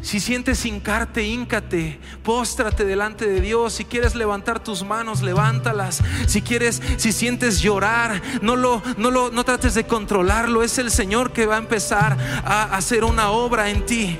[0.00, 3.74] Si sientes hincarte, híncate, póstrate delante de Dios.
[3.74, 6.02] Si quieres levantar tus manos, levántalas.
[6.26, 10.62] Si quieres, si sientes llorar, no lo, no lo, no trates de controlarlo.
[10.62, 14.16] Es el Señor que va a empezar a hacer una obra en ti.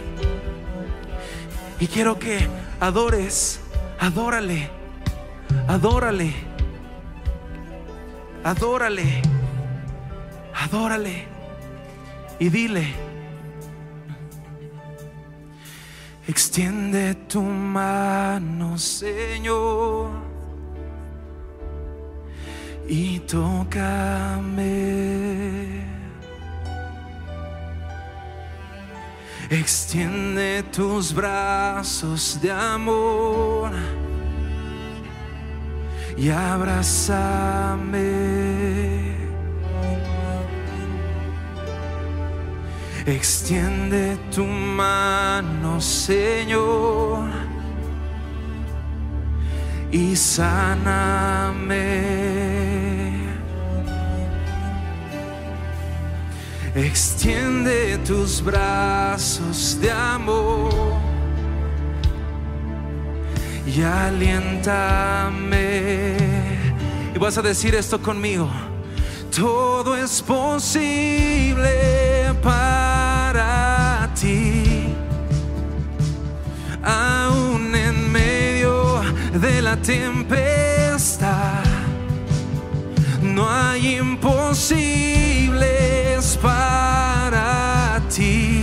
[1.81, 2.47] Y quiero que
[2.81, 3.61] adores,
[3.99, 4.69] adórale,
[5.69, 6.48] adórale,
[8.45, 9.23] adórale,
[10.55, 11.27] adórale.
[12.41, 12.95] Y dile,
[16.29, 20.11] extiende tu mano, Señor,
[22.89, 24.79] y tócame.
[29.51, 33.73] Extiende tus brazos de amor
[36.19, 38.09] y abrázame.
[43.07, 47.31] Extiende tu mano, Señor,
[49.91, 51.79] y sáname.
[56.75, 61.08] Extiende tus brazos de amor
[63.75, 65.59] y aliéntame.
[67.15, 68.49] Y vas a decir esto conmigo.
[69.35, 71.71] Todo es posible
[72.43, 74.95] para ti.
[76.83, 79.03] Aún en medio
[79.35, 81.65] de la tempestad,
[83.21, 85.19] no hay imposibles
[86.41, 88.63] para ti.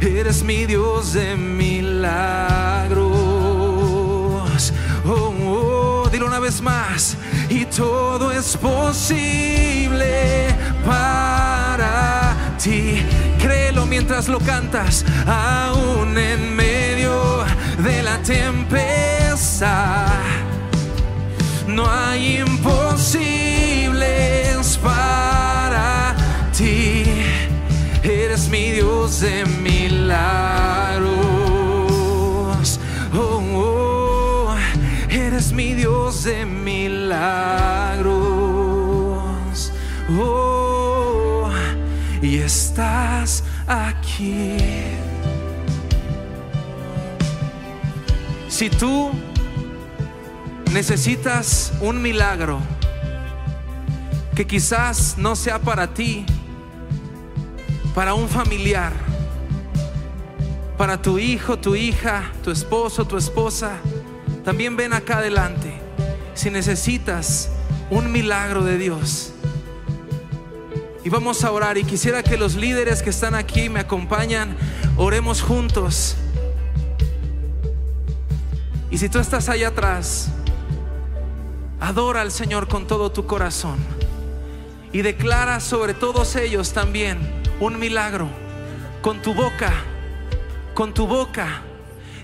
[0.00, 3.11] Eres mi Dios de milagros.
[6.22, 7.16] Una vez más.
[7.48, 10.48] Y todo es posible
[10.84, 13.02] para ti.
[13.40, 17.44] Créelo mientras lo cantas, aún en medio
[17.78, 20.06] de la tempestad.
[21.66, 23.82] No hay imposibles
[24.82, 26.14] para
[26.56, 27.04] ti.
[28.02, 31.12] Eres mi Dios de milagros.
[33.14, 33.71] Oh, oh,
[36.24, 38.12] De milagros.
[40.16, 41.50] Oh,
[42.22, 44.56] y estás aquí.
[48.48, 49.10] Si tú
[50.70, 52.60] necesitas un milagro
[54.36, 56.24] que quizás no sea para ti,
[57.96, 58.92] para un familiar,
[60.78, 63.72] para tu hijo, tu hija, tu esposo, tu esposa,
[64.44, 65.71] también ven acá adelante.
[66.34, 67.50] Si necesitas
[67.90, 69.32] un milagro de Dios.
[71.04, 74.56] Y vamos a orar y quisiera que los líderes que están aquí me acompañan,
[74.96, 76.16] oremos juntos.
[78.90, 80.28] Y si tú estás allá atrás,
[81.80, 83.78] adora al Señor con todo tu corazón
[84.92, 87.18] y declara sobre todos ellos también
[87.58, 88.28] un milagro
[89.00, 89.72] con tu boca,
[90.74, 91.62] con tu boca.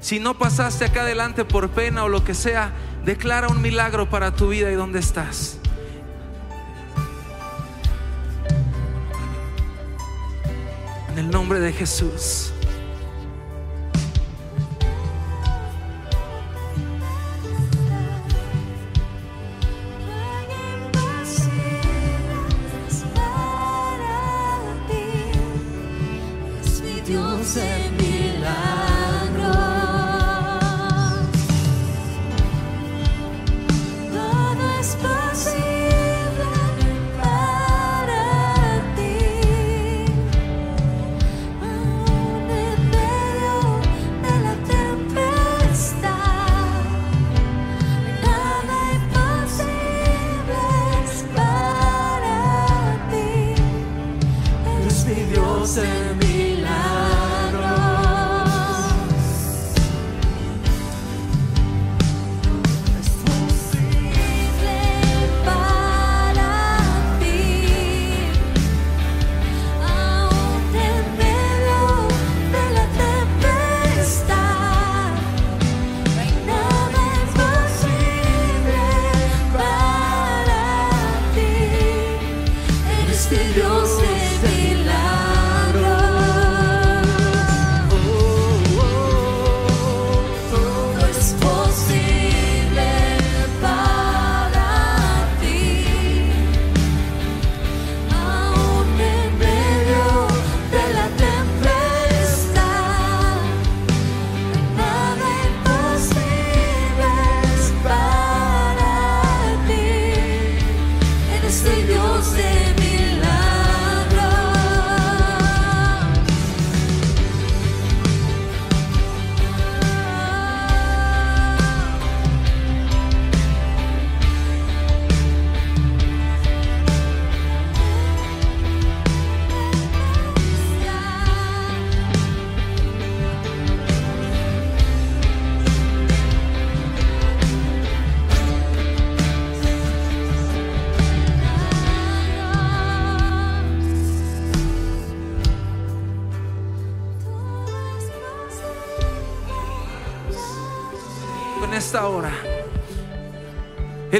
[0.00, 2.72] Si no pasaste acá adelante por pena o lo que sea,
[3.04, 5.58] declara un milagro para tu vida y dónde estás.
[11.12, 12.52] En el nombre de Jesús.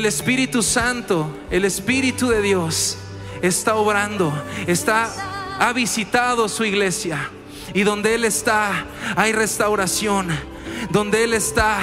[0.09, 2.99] Espíritu Santo, el Espíritu de Dios
[3.43, 4.33] está obrando,
[4.67, 7.31] está ha visitado su iglesia
[7.75, 8.87] y donde él está
[9.17, 10.29] hay restauración,
[10.91, 11.81] donde él está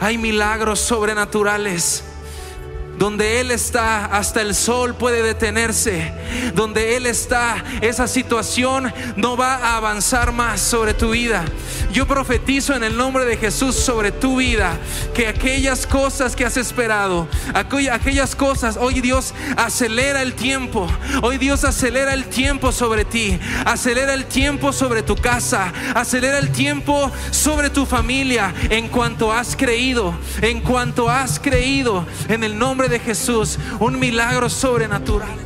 [0.00, 2.04] hay milagros sobrenaturales.
[2.98, 6.12] Donde Él está, hasta el sol puede detenerse.
[6.54, 11.44] Donde Él está, esa situación no va a avanzar más sobre tu vida.
[11.92, 14.78] Yo profetizo en el nombre de Jesús sobre tu vida
[15.12, 20.86] que aquellas cosas que has esperado, aquella- aquellas cosas, hoy Dios acelera el tiempo.
[21.22, 23.38] Hoy Dios acelera el tiempo sobre ti.
[23.66, 25.72] Acelera el tiempo sobre tu casa.
[25.94, 30.14] Acelera el tiempo sobre tu familia en cuanto has creído.
[30.42, 33.58] En cuanto has creído en el nombre de Jesús.
[33.80, 35.39] Un milagro sobrenatural.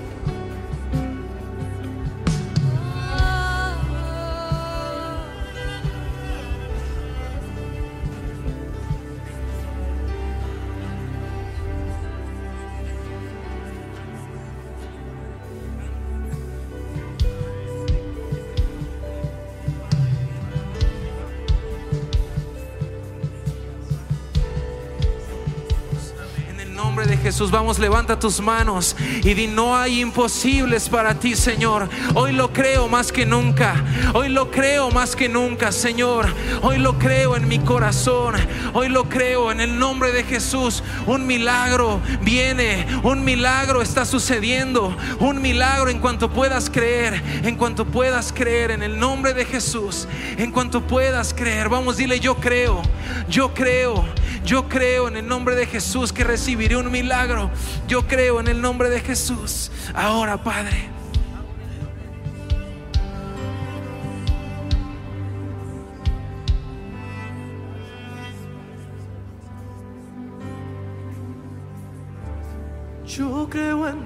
[27.24, 31.88] Jesús, vamos, levanta tus manos y di, no hay imposibles para ti, Señor.
[32.14, 33.82] Hoy lo creo más que nunca.
[34.12, 36.26] Hoy lo creo más que nunca, Señor.
[36.60, 38.34] Hoy lo creo en mi corazón.
[38.72, 40.82] Hoy lo creo en el nombre de Jesús.
[41.06, 44.96] Un milagro viene, un milagro está sucediendo.
[45.20, 50.08] Un milagro en cuanto puedas creer, en cuanto puedas creer en el nombre de Jesús.
[50.38, 52.80] En cuanto puedas creer, vamos, dile, yo creo,
[53.28, 54.02] yo creo.
[54.42, 57.50] Yo creo en el nombre de Jesús que recibiré un milagro.
[57.86, 59.70] Yo creo en el nombre de Jesús.
[59.94, 60.93] Ahora, Padre.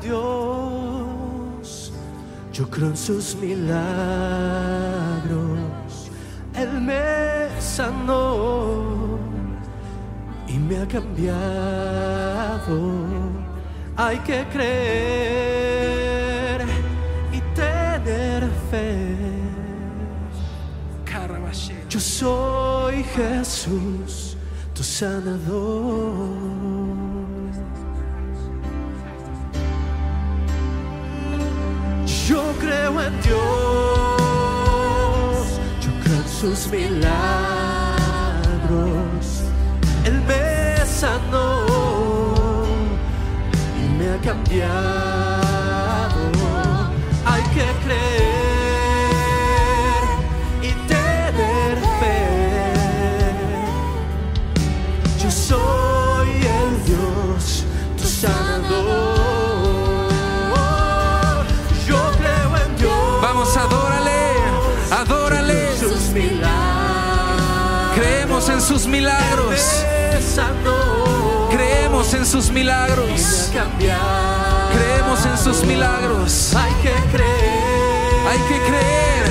[0.00, 1.92] Dios,
[2.52, 3.78] yo creo en sus milagros.
[6.54, 9.18] Él me sanó
[10.46, 11.48] y me ha cambiado.
[13.96, 14.68] Hay que creer
[17.32, 19.38] y tener fe.
[21.88, 24.36] Yo soy Jesús,
[24.74, 26.57] tu sanador.
[32.28, 33.38] Yo creo en Dios,
[35.80, 37.08] yo creo en sus milagros.
[40.04, 42.66] Él me sanó
[43.80, 45.38] y me ha cambiado.
[47.24, 48.57] Hay que creer
[68.68, 69.60] sus milagros.
[71.50, 73.50] Creemos en sus milagros.
[74.74, 76.54] Creemos en sus milagros.
[76.54, 77.48] Hay que creer.
[78.28, 79.24] Hay que creer,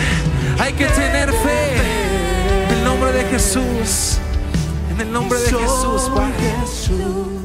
[0.60, 1.76] hay que tener fe.
[2.64, 4.18] En el nombre de Jesús.
[4.90, 7.37] En el nombre de Jesús, Padre.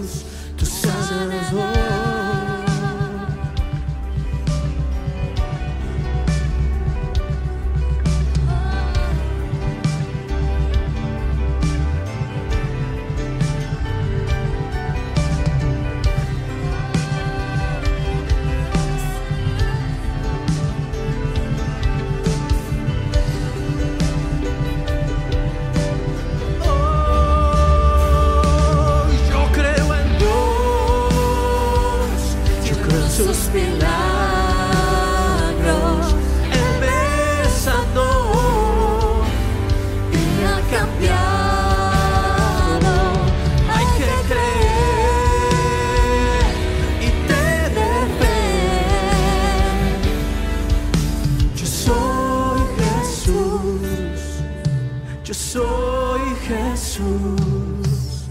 [56.93, 58.27] Jesús,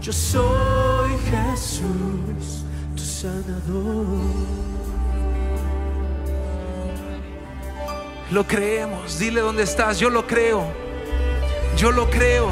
[0.00, 2.64] yo soy Jesús,
[2.96, 4.18] tu sanador.
[8.32, 9.20] Lo creemos.
[9.20, 10.00] Dile dónde estás.
[10.00, 10.64] Yo lo creo.
[11.76, 12.48] Yo lo creo.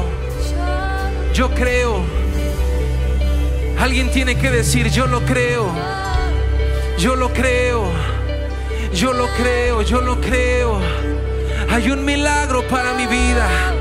[1.33, 1.99] Yo creo.
[3.77, 5.67] Alguien tiene que decir, yo lo creo.
[6.97, 7.83] Yo lo creo.
[8.93, 9.81] Yo lo creo.
[9.81, 10.79] Yo lo creo.
[11.69, 13.80] Hay un milagro para mi vida.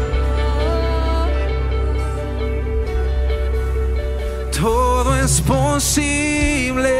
[5.25, 6.91] Es posible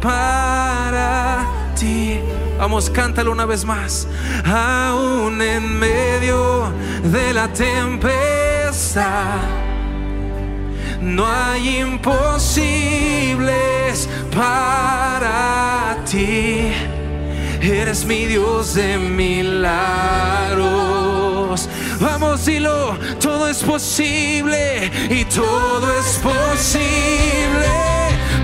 [0.00, 1.46] para
[1.78, 2.18] ti.
[2.58, 4.06] Vamos, cántalo una vez más.
[4.44, 6.72] Aún en medio
[7.04, 9.38] de la tempestad,
[11.00, 13.38] No hay imposibles
[14.34, 16.72] para ti.
[17.60, 20.97] Eres mi Dios de milagros.
[22.00, 27.68] Vamos, dilo, todo es posible y todo es posible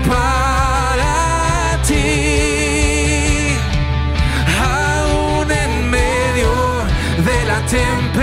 [0.07, 3.55] para ti.
[4.59, 6.51] Aún en medio
[7.23, 8.14] de la tempestad,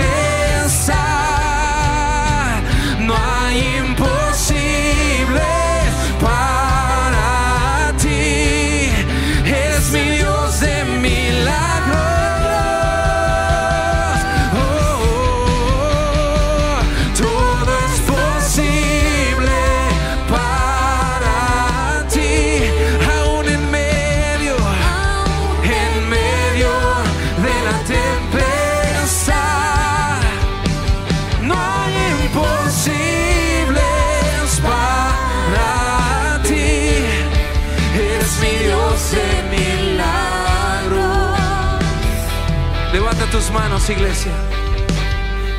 [43.91, 44.31] iglesia.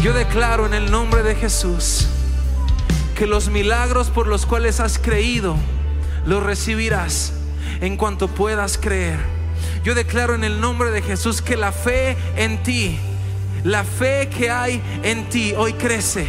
[0.00, 2.06] Yo declaro en el nombre de Jesús
[3.14, 5.56] que los milagros por los cuales has creído
[6.24, 7.34] los recibirás
[7.80, 9.18] en cuanto puedas creer.
[9.84, 12.98] Yo declaro en el nombre de Jesús que la fe en ti,
[13.62, 16.26] la fe que hay en ti hoy crece,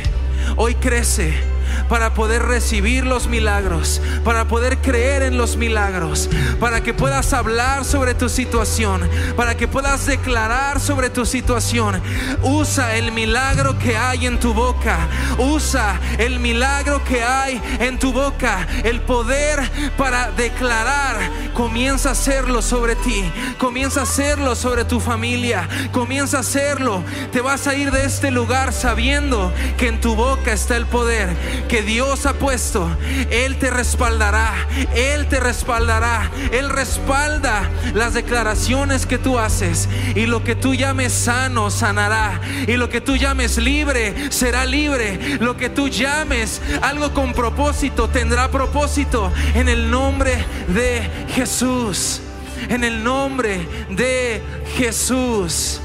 [0.58, 1.55] hoy crece
[1.90, 6.30] para poder recibir los milagros, para poder creer en los milagros,
[6.60, 12.02] para que puedas hablar sobre tu situación, para que puedas declarar sobre tu situación.
[12.42, 15.08] Usa el milagro que hay en tu boca,
[15.38, 19.60] usa el milagro que hay en tu boca, el poder
[19.98, 21.18] para declarar.
[21.54, 23.24] Comienza a hacerlo sobre ti,
[23.58, 27.04] comienza a hacerlo sobre tu familia, comienza a hacerlo.
[27.32, 31.36] Te vas a ir de este lugar sabiendo que en tu boca está el poder
[31.82, 32.90] Dios ha puesto.
[33.30, 34.54] Él te respaldará,
[34.96, 39.90] Él te respaldará, Él respalda las declaraciones que tú haces.
[40.16, 42.40] Y lo que tú llames sano, sanará.
[42.68, 45.38] Y lo que tú llames libre, será libre.
[45.40, 49.32] Lo que tú llames algo con propósito, tendrá propósito.
[49.54, 52.22] En el nombre de Jesús.
[52.70, 54.42] En el nombre de
[54.78, 55.82] Jesús.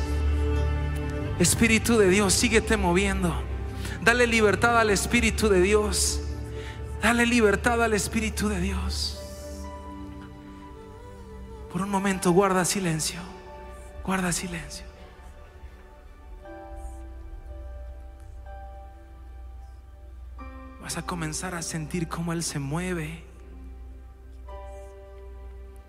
[1.38, 3.49] Espíritu de Dios, síguete moviendo.
[4.02, 6.20] Dale libertad al Espíritu de Dios.
[7.02, 9.20] Dale libertad al Espíritu de Dios.
[11.70, 13.20] Por un momento guarda silencio.
[14.04, 14.86] Guarda silencio.
[20.82, 23.22] Vas a comenzar a sentir cómo Él se mueve.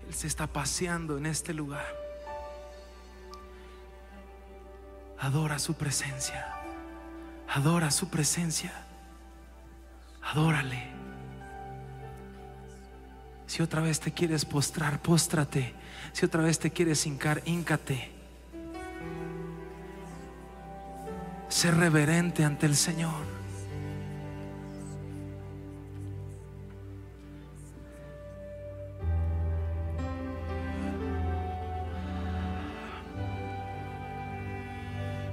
[0.06, 1.86] Él se está paseando en este lugar.
[5.18, 6.61] Adora su presencia.
[7.54, 8.72] Adora su presencia.
[10.22, 10.86] Adórale.
[13.46, 15.74] Si otra vez te quieres postrar, póstrate.
[16.12, 18.10] Si otra vez te quieres hincar, híncate.
[21.50, 23.31] Sé reverente ante el Señor.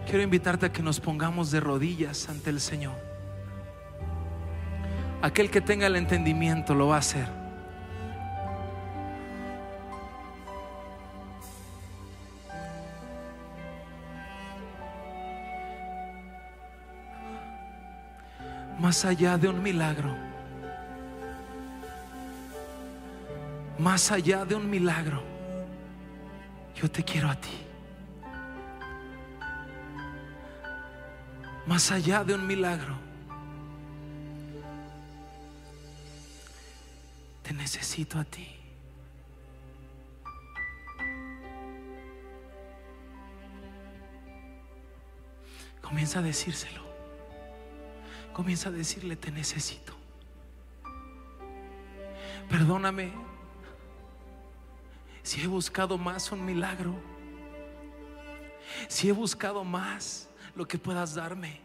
[0.09, 2.95] Quiero invitarte a que nos pongamos de rodillas ante el Señor.
[5.21, 7.27] Aquel que tenga el entendimiento lo va a hacer.
[18.79, 20.15] Más allá de un milagro.
[23.77, 25.21] Más allá de un milagro.
[26.73, 27.68] Yo te quiero a ti.
[31.69, 32.95] Más allá de un milagro.
[37.43, 38.47] Te necesito a ti.
[45.79, 46.81] Comienza a decírselo.
[48.33, 49.93] Comienza a decirle, te necesito.
[52.49, 53.11] Perdóname
[55.21, 56.95] si he buscado más un milagro.
[58.87, 61.59] Si he buscado más lo que puedas darme.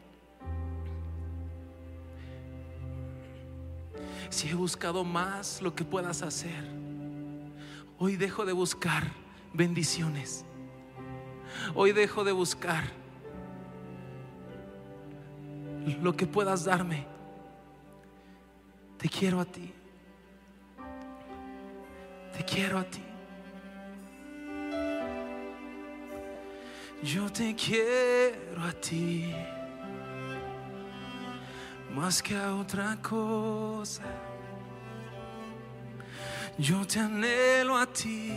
[4.31, 6.65] Si he buscado más lo que puedas hacer,
[7.99, 9.05] hoy dejo de buscar
[9.53, 10.45] bendiciones.
[11.75, 12.85] Hoy dejo de buscar
[16.03, 17.07] lo que puedas darme.
[18.99, 19.73] Te quiero a ti.
[22.37, 23.03] Te quiero a ti.
[27.05, 29.31] Yo te quiero a ti
[31.95, 34.03] más que a otra cosa.
[36.57, 38.33] Yo te anhelo a ti,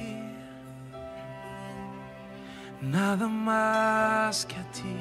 [2.82, 4.98] nada más que a ti,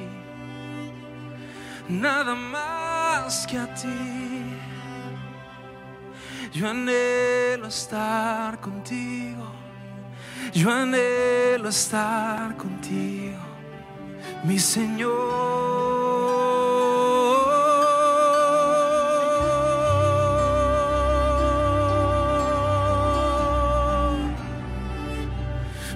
[1.88, 4.44] nada más que a ti.
[6.52, 9.50] Yo anhelo estar contigo,
[10.52, 13.55] yo anhelo estar contigo,
[14.46, 15.16] mi Señor,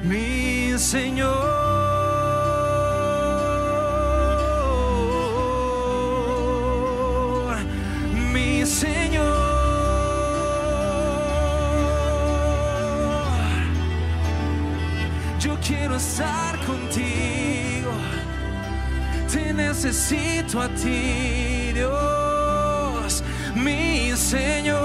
[0.02, 1.50] mi Señor.
[15.38, 17.39] Yo quiero estar contigo.
[19.60, 23.22] Necesito a ti, Dios,
[23.54, 24.80] mi Señor.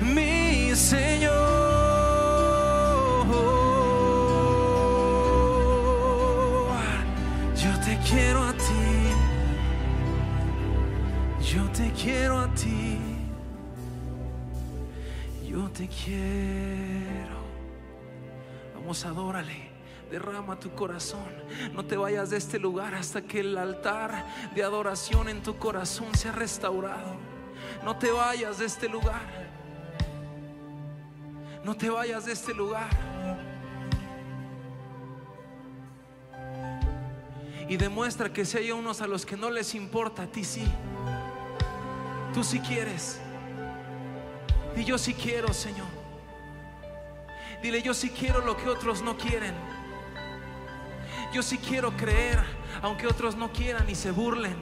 [0.00, 1.30] Mi Señor,
[7.54, 8.88] yo te quiero a ti,
[11.52, 12.98] yo te quiero a ti,
[15.48, 16.37] yo te quiero.
[19.04, 19.70] Adórale.
[20.10, 21.28] Derrama tu corazón.
[21.74, 24.24] No te vayas de este lugar hasta que el altar
[24.54, 27.16] de adoración en tu corazón sea restaurado.
[27.84, 29.48] No te vayas de este lugar.
[31.62, 32.88] No te vayas de este lugar.
[37.68, 40.66] Y demuestra que si hay unos a los que no les importa, a ti sí.
[42.32, 43.20] Tú sí quieres.
[44.74, 45.97] Y yo sí quiero, Señor.
[47.62, 49.54] Dile, yo sí quiero lo que otros no quieren.
[51.32, 52.42] Yo sí quiero creer,
[52.82, 54.56] aunque otros no quieran y se burlen.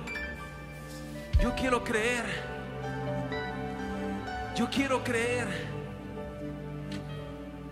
[1.40, 2.24] Yo quiero creer.
[4.56, 5.48] Yo quiero creer.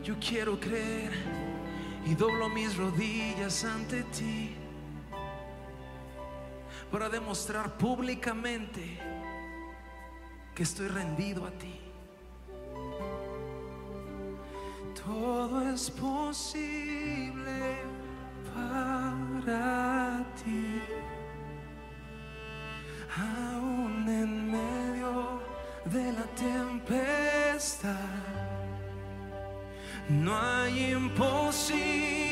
[0.03, 1.13] Yo quiero creer.
[2.07, 4.55] Y doblo mis rodillas ante ti
[6.91, 9.01] para demostrar públicamente
[10.55, 11.84] que estoy rendido a ti.
[15.05, 17.77] Todo es posible
[18.55, 20.81] para ti,
[23.15, 25.43] aún en medio
[25.85, 27.99] de la tempestad.
[30.09, 32.25] No hay imposibles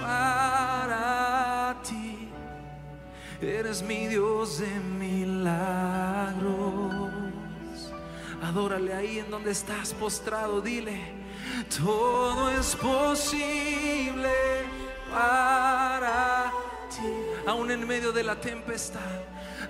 [0.00, 2.30] para ti.
[3.42, 6.54] Eres mi Dios de milagros.
[8.42, 11.23] Adórale ahí en donde estás postrado, dile.
[11.70, 14.34] Todo es posible
[15.10, 16.52] para
[16.90, 17.12] ti,
[17.46, 19.00] aún en medio de la tempestad,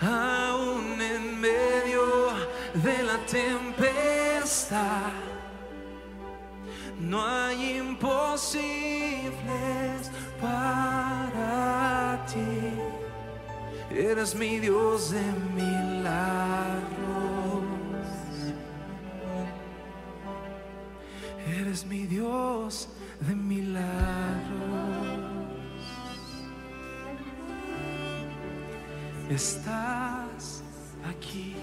[0.00, 2.32] aún en medio
[2.74, 5.12] de la tempestad.
[7.00, 9.32] No hay imposibles
[10.40, 12.72] para ti.
[13.90, 15.22] Eres mi Dios de
[15.54, 17.33] milagros.
[21.60, 22.88] Eres mi Dios
[23.20, 23.84] de milagros.
[29.30, 30.64] Estás
[31.08, 31.54] aquí.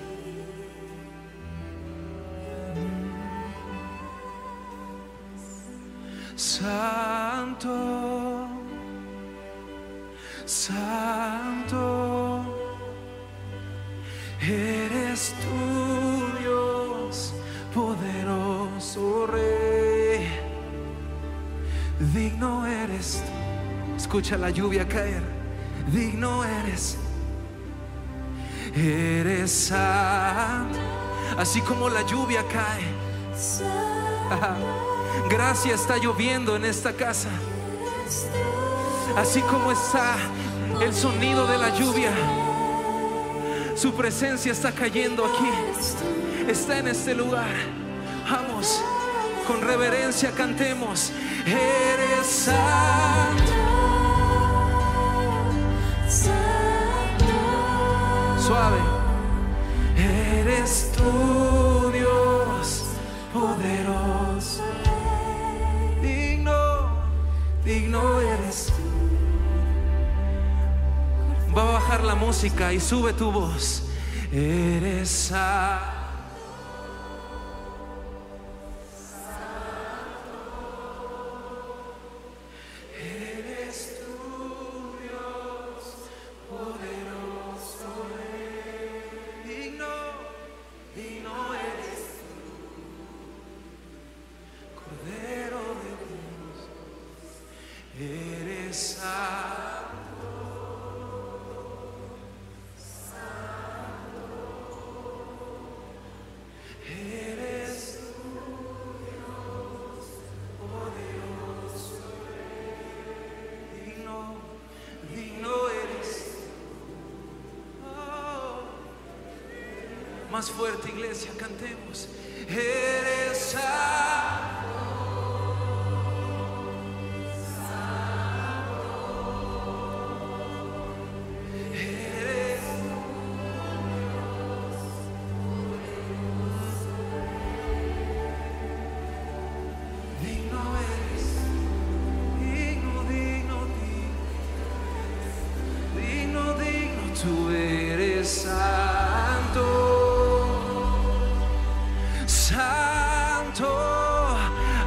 [6.37, 7.69] Santo,
[10.45, 11.77] Santo,
[14.41, 15.80] eres tú
[22.13, 23.23] Digno eres.
[23.95, 25.21] Escucha la lluvia caer.
[25.87, 26.97] Digno eres.
[28.75, 30.77] Eres santo.
[31.37, 32.83] Así como la lluvia cae.
[35.29, 37.29] Gracia está lloviendo en esta casa.
[39.15, 40.15] Así como está
[40.81, 42.11] el sonido de la lluvia.
[43.75, 45.49] Su presencia está cayendo aquí.
[46.49, 47.55] Está en este lugar.
[48.29, 48.81] Vamos,
[49.47, 51.13] con reverencia cantemos.
[51.45, 53.41] Eres santo.
[58.39, 58.79] Suave.
[59.97, 62.83] Eres tú, Dios,
[63.33, 64.63] poderoso.
[66.01, 66.89] Digno,
[67.63, 68.73] digno eres tú.
[71.55, 73.83] Va a bajar la música y sube tu voz.
[74.31, 75.80] Eres santo.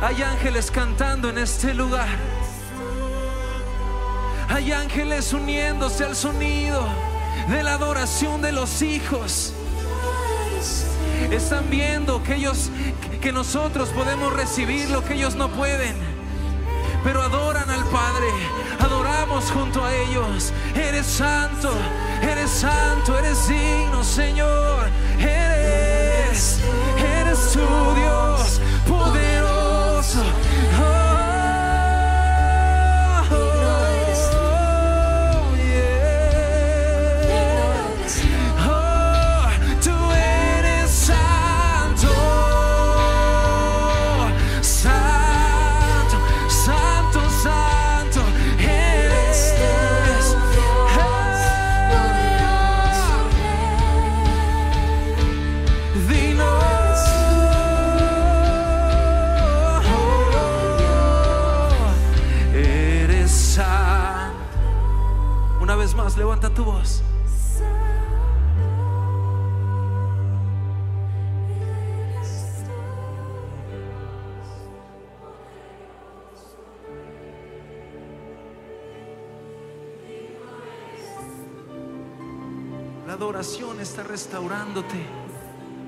[0.05, 2.07] Hay ángeles cantando en este lugar.
[4.51, 6.87] Hay ángeles uniéndose al sonido
[7.49, 9.55] de la adoración de los hijos.
[11.31, 12.69] Están viendo que ellos,
[13.23, 15.97] que nosotros podemos recibir lo que ellos no pueden.
[17.03, 18.29] Pero adoran al Padre,
[18.81, 20.53] adoramos junto a ellos.
[20.75, 21.73] Eres santo,
[22.21, 24.87] eres santo, eres digno, Señor.
[25.19, 26.61] Eres,
[26.99, 28.34] eres tu Dios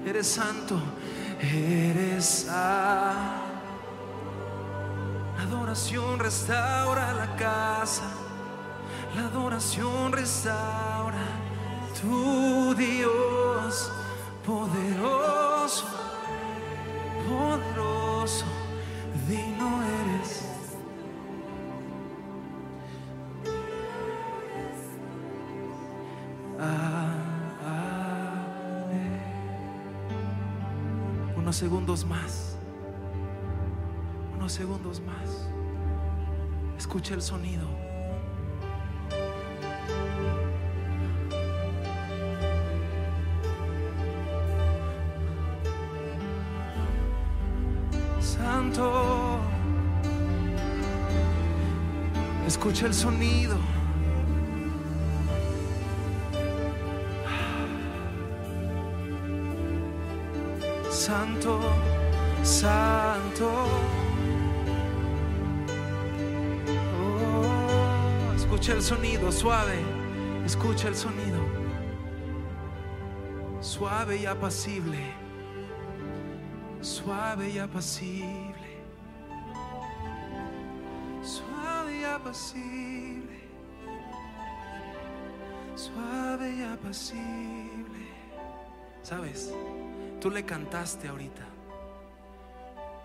[0.07, 0.78] Eres santo.
[1.41, 3.47] Eres santo.
[5.37, 8.05] La adoración restaura la casa.
[9.16, 11.26] La adoración restaura
[12.01, 13.91] tu Dios
[14.45, 15.16] poderoso,
[31.47, 32.57] Unos segundos más.
[34.34, 35.49] Unos segundos más.
[36.76, 37.68] Escucha el sonido.
[48.18, 49.38] Santo.
[52.44, 53.57] Escucha el sonido.
[68.87, 69.82] Sonido suave.
[70.45, 71.41] Escucha el sonido.
[73.61, 75.12] Suave y apacible.
[76.80, 78.76] Suave y apacible.
[81.20, 83.41] Suave y apacible.
[85.74, 88.07] Suave y apacible.
[89.03, 89.53] ¿Sabes?
[90.20, 91.43] Tú le cantaste ahorita.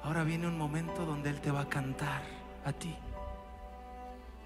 [0.04, 2.22] Ahora viene un momento donde Él te va a cantar
[2.66, 2.96] a ti.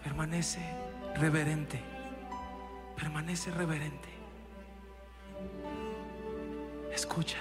[0.01, 0.84] Permanece
[1.15, 1.81] reverente.
[2.95, 4.09] Permanece reverente.
[6.93, 7.39] Escucha.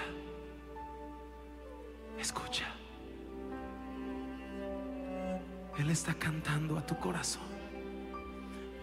[2.19, 2.65] Escucha.
[5.77, 7.43] Él está cantando a tu corazón.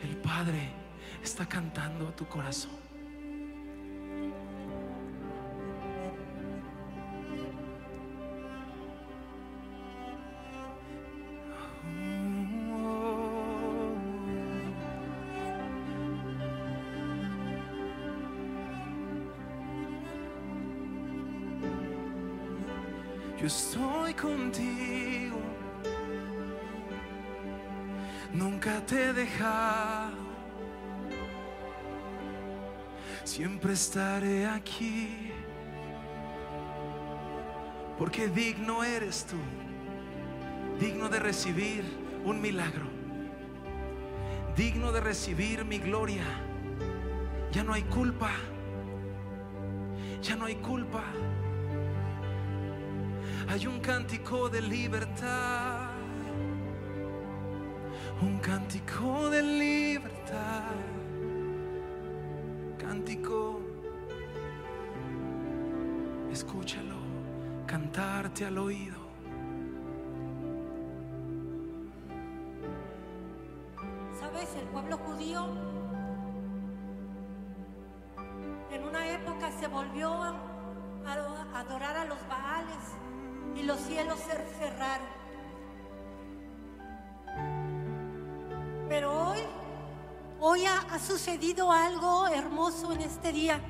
[0.03, 0.71] El Padre
[1.23, 2.82] está cantando a tu corazón.
[33.73, 35.33] Estaré aquí.
[37.99, 39.39] Porque digno eres tú.
[40.79, 41.83] Digno de recibir
[42.23, 42.85] un milagro.
[44.55, 46.27] Digno de recibir mi gloria.
[47.51, 48.33] Ya no hay culpa.
[50.21, 51.05] Ya no hay culpa.
[53.49, 55.93] Hay un cántico de libertad.
[58.21, 60.75] Un cántico de libertad.
[62.77, 63.52] Cántico.
[66.33, 66.95] Escúchalo,
[67.67, 68.97] cantarte al oído.
[74.19, 74.49] ¿Sabes?
[74.59, 75.47] El pueblo judío
[78.71, 82.97] en una época se volvió a adorar a los Baales
[83.55, 85.07] y los cielos se cerraron.
[88.89, 89.41] Pero hoy,
[90.41, 93.61] hoy ha, ha sucedido algo hermoso en este día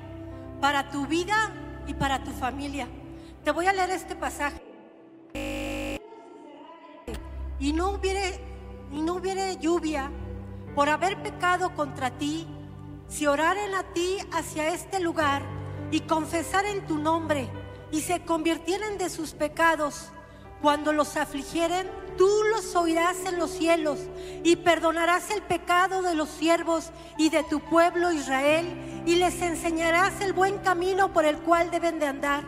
[0.61, 1.51] para tu vida
[1.87, 2.87] y para tu familia.
[3.43, 4.61] Te voy a leer este pasaje.
[7.59, 8.39] Y no hubiere,
[8.91, 10.11] y no hubiere lluvia
[10.75, 12.47] por haber pecado contra ti,
[13.07, 15.43] si oraren a ti hacia este lugar
[15.91, 17.47] y confesar en tu nombre
[17.91, 20.11] y se convirtieren de sus pecados,
[20.61, 23.99] cuando los afligieren, tú los oirás en los cielos
[24.43, 28.65] y perdonarás el pecado de los siervos y de tu pueblo Israel
[29.05, 32.43] y les enseñarás el buen camino por el cual deben de andar.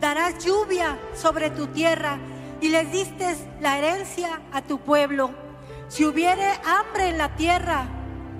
[0.00, 2.18] Darás lluvia sobre tu tierra
[2.60, 5.30] y les diste la herencia a tu pueblo.
[5.88, 7.86] Si hubiere hambre en la tierra,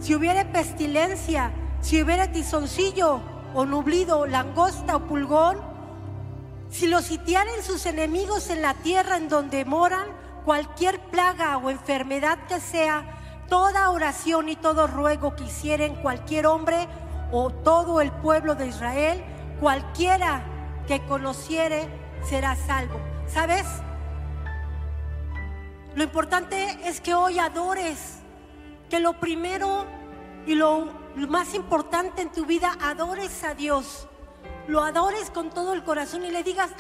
[0.00, 3.20] si hubiere pestilencia, si hubiere tizoncillo
[3.54, 5.58] o nublido, langosta o pulgón,
[6.70, 10.08] si los sitiaren sus enemigos en la tierra en donde moran,
[10.44, 13.04] cualquier plaga o enfermedad que sea,
[13.48, 16.88] toda oración y todo ruego que hicieren cualquier hombre
[17.37, 19.20] o todo el pueblo de Israel,
[19.59, 20.45] cualquiera
[20.87, 21.89] que conociere
[22.22, 23.01] será salvo.
[23.26, 23.66] ¿Sabes?
[25.97, 28.20] Lo importante es que hoy adores,
[28.89, 29.85] que lo primero
[30.47, 30.87] y lo,
[31.28, 34.07] más importante en tu vida, adores a Dios.
[34.68, 36.70] Lo adores con todo el corazón y le digas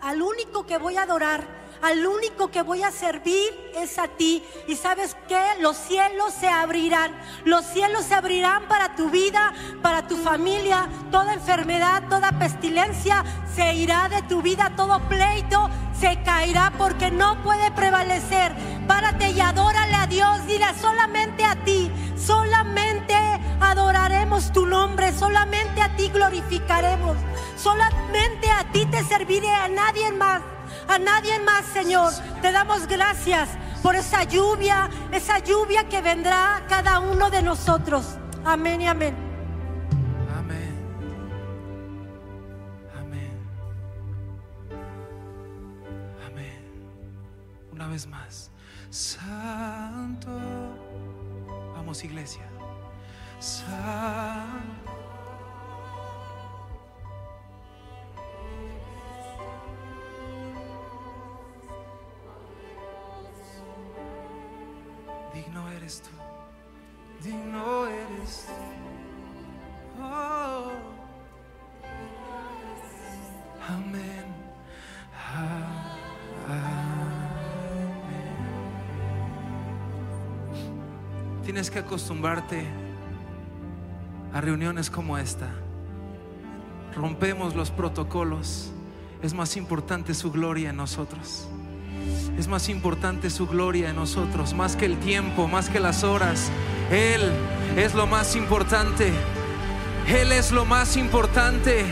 [0.00, 1.44] al único que voy a adorar,
[1.84, 4.42] al único que voy a servir es a ti.
[4.66, 7.12] Y sabes que los cielos se abrirán,
[7.44, 13.22] los cielos se abrirán para tu vida, para tu familia, toda enfermedad, toda pestilencia
[13.54, 15.68] se irá de tu vida, todo pleito
[16.00, 18.52] se caerá porque no puede prevalecer.
[18.88, 23.14] Párate y adórale a Dios, dile solamente a ti, solamente
[23.60, 27.18] adoraremos tu nombre, solamente a ti glorificaremos,
[27.58, 30.40] solamente a ti te serviré, a nadie más,
[30.88, 32.12] a nadie más, Señor.
[32.42, 33.48] Te damos gracias
[33.82, 38.16] por esa lluvia, esa lluvia que vendrá a cada uno de nosotros.
[38.44, 39.14] Amén y amén.
[40.38, 40.74] Amén.
[42.98, 43.32] Amén.
[46.26, 46.60] Amén.
[47.72, 48.50] Una vez más.
[48.90, 50.30] Santo.
[51.74, 52.48] Vamos, iglesia.
[53.38, 55.03] Santo.
[65.34, 66.10] Digno eres tú.
[67.22, 70.02] Digno eres tú.
[70.02, 70.70] Oh.
[73.68, 74.24] Amén.
[75.34, 75.74] Amén.
[81.42, 82.66] Tienes que acostumbrarte
[84.32, 85.50] a reuniones como esta.
[86.94, 88.70] Rompemos los protocolos.
[89.20, 91.48] Es más importante su gloria en nosotros.
[92.38, 96.50] Es más importante su gloria en nosotros, más que el tiempo, más que las horas.
[96.90, 97.32] Él
[97.76, 99.12] es lo más importante.
[100.08, 101.84] Él es lo más importante.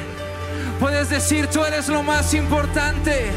[0.81, 3.31] Puedes decir, tú eres lo más importante.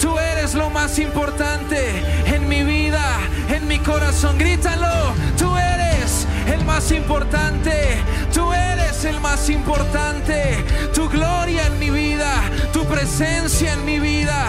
[0.00, 3.04] Tú eres lo más importante en mi vida,
[3.48, 4.38] en mi corazón.
[4.38, 7.98] Grítalo, tú eres el más importante.
[8.32, 10.64] Tú eres el más importante.
[10.94, 12.32] Tu gloria en mi vida,
[12.72, 14.46] tu presencia en mi vida.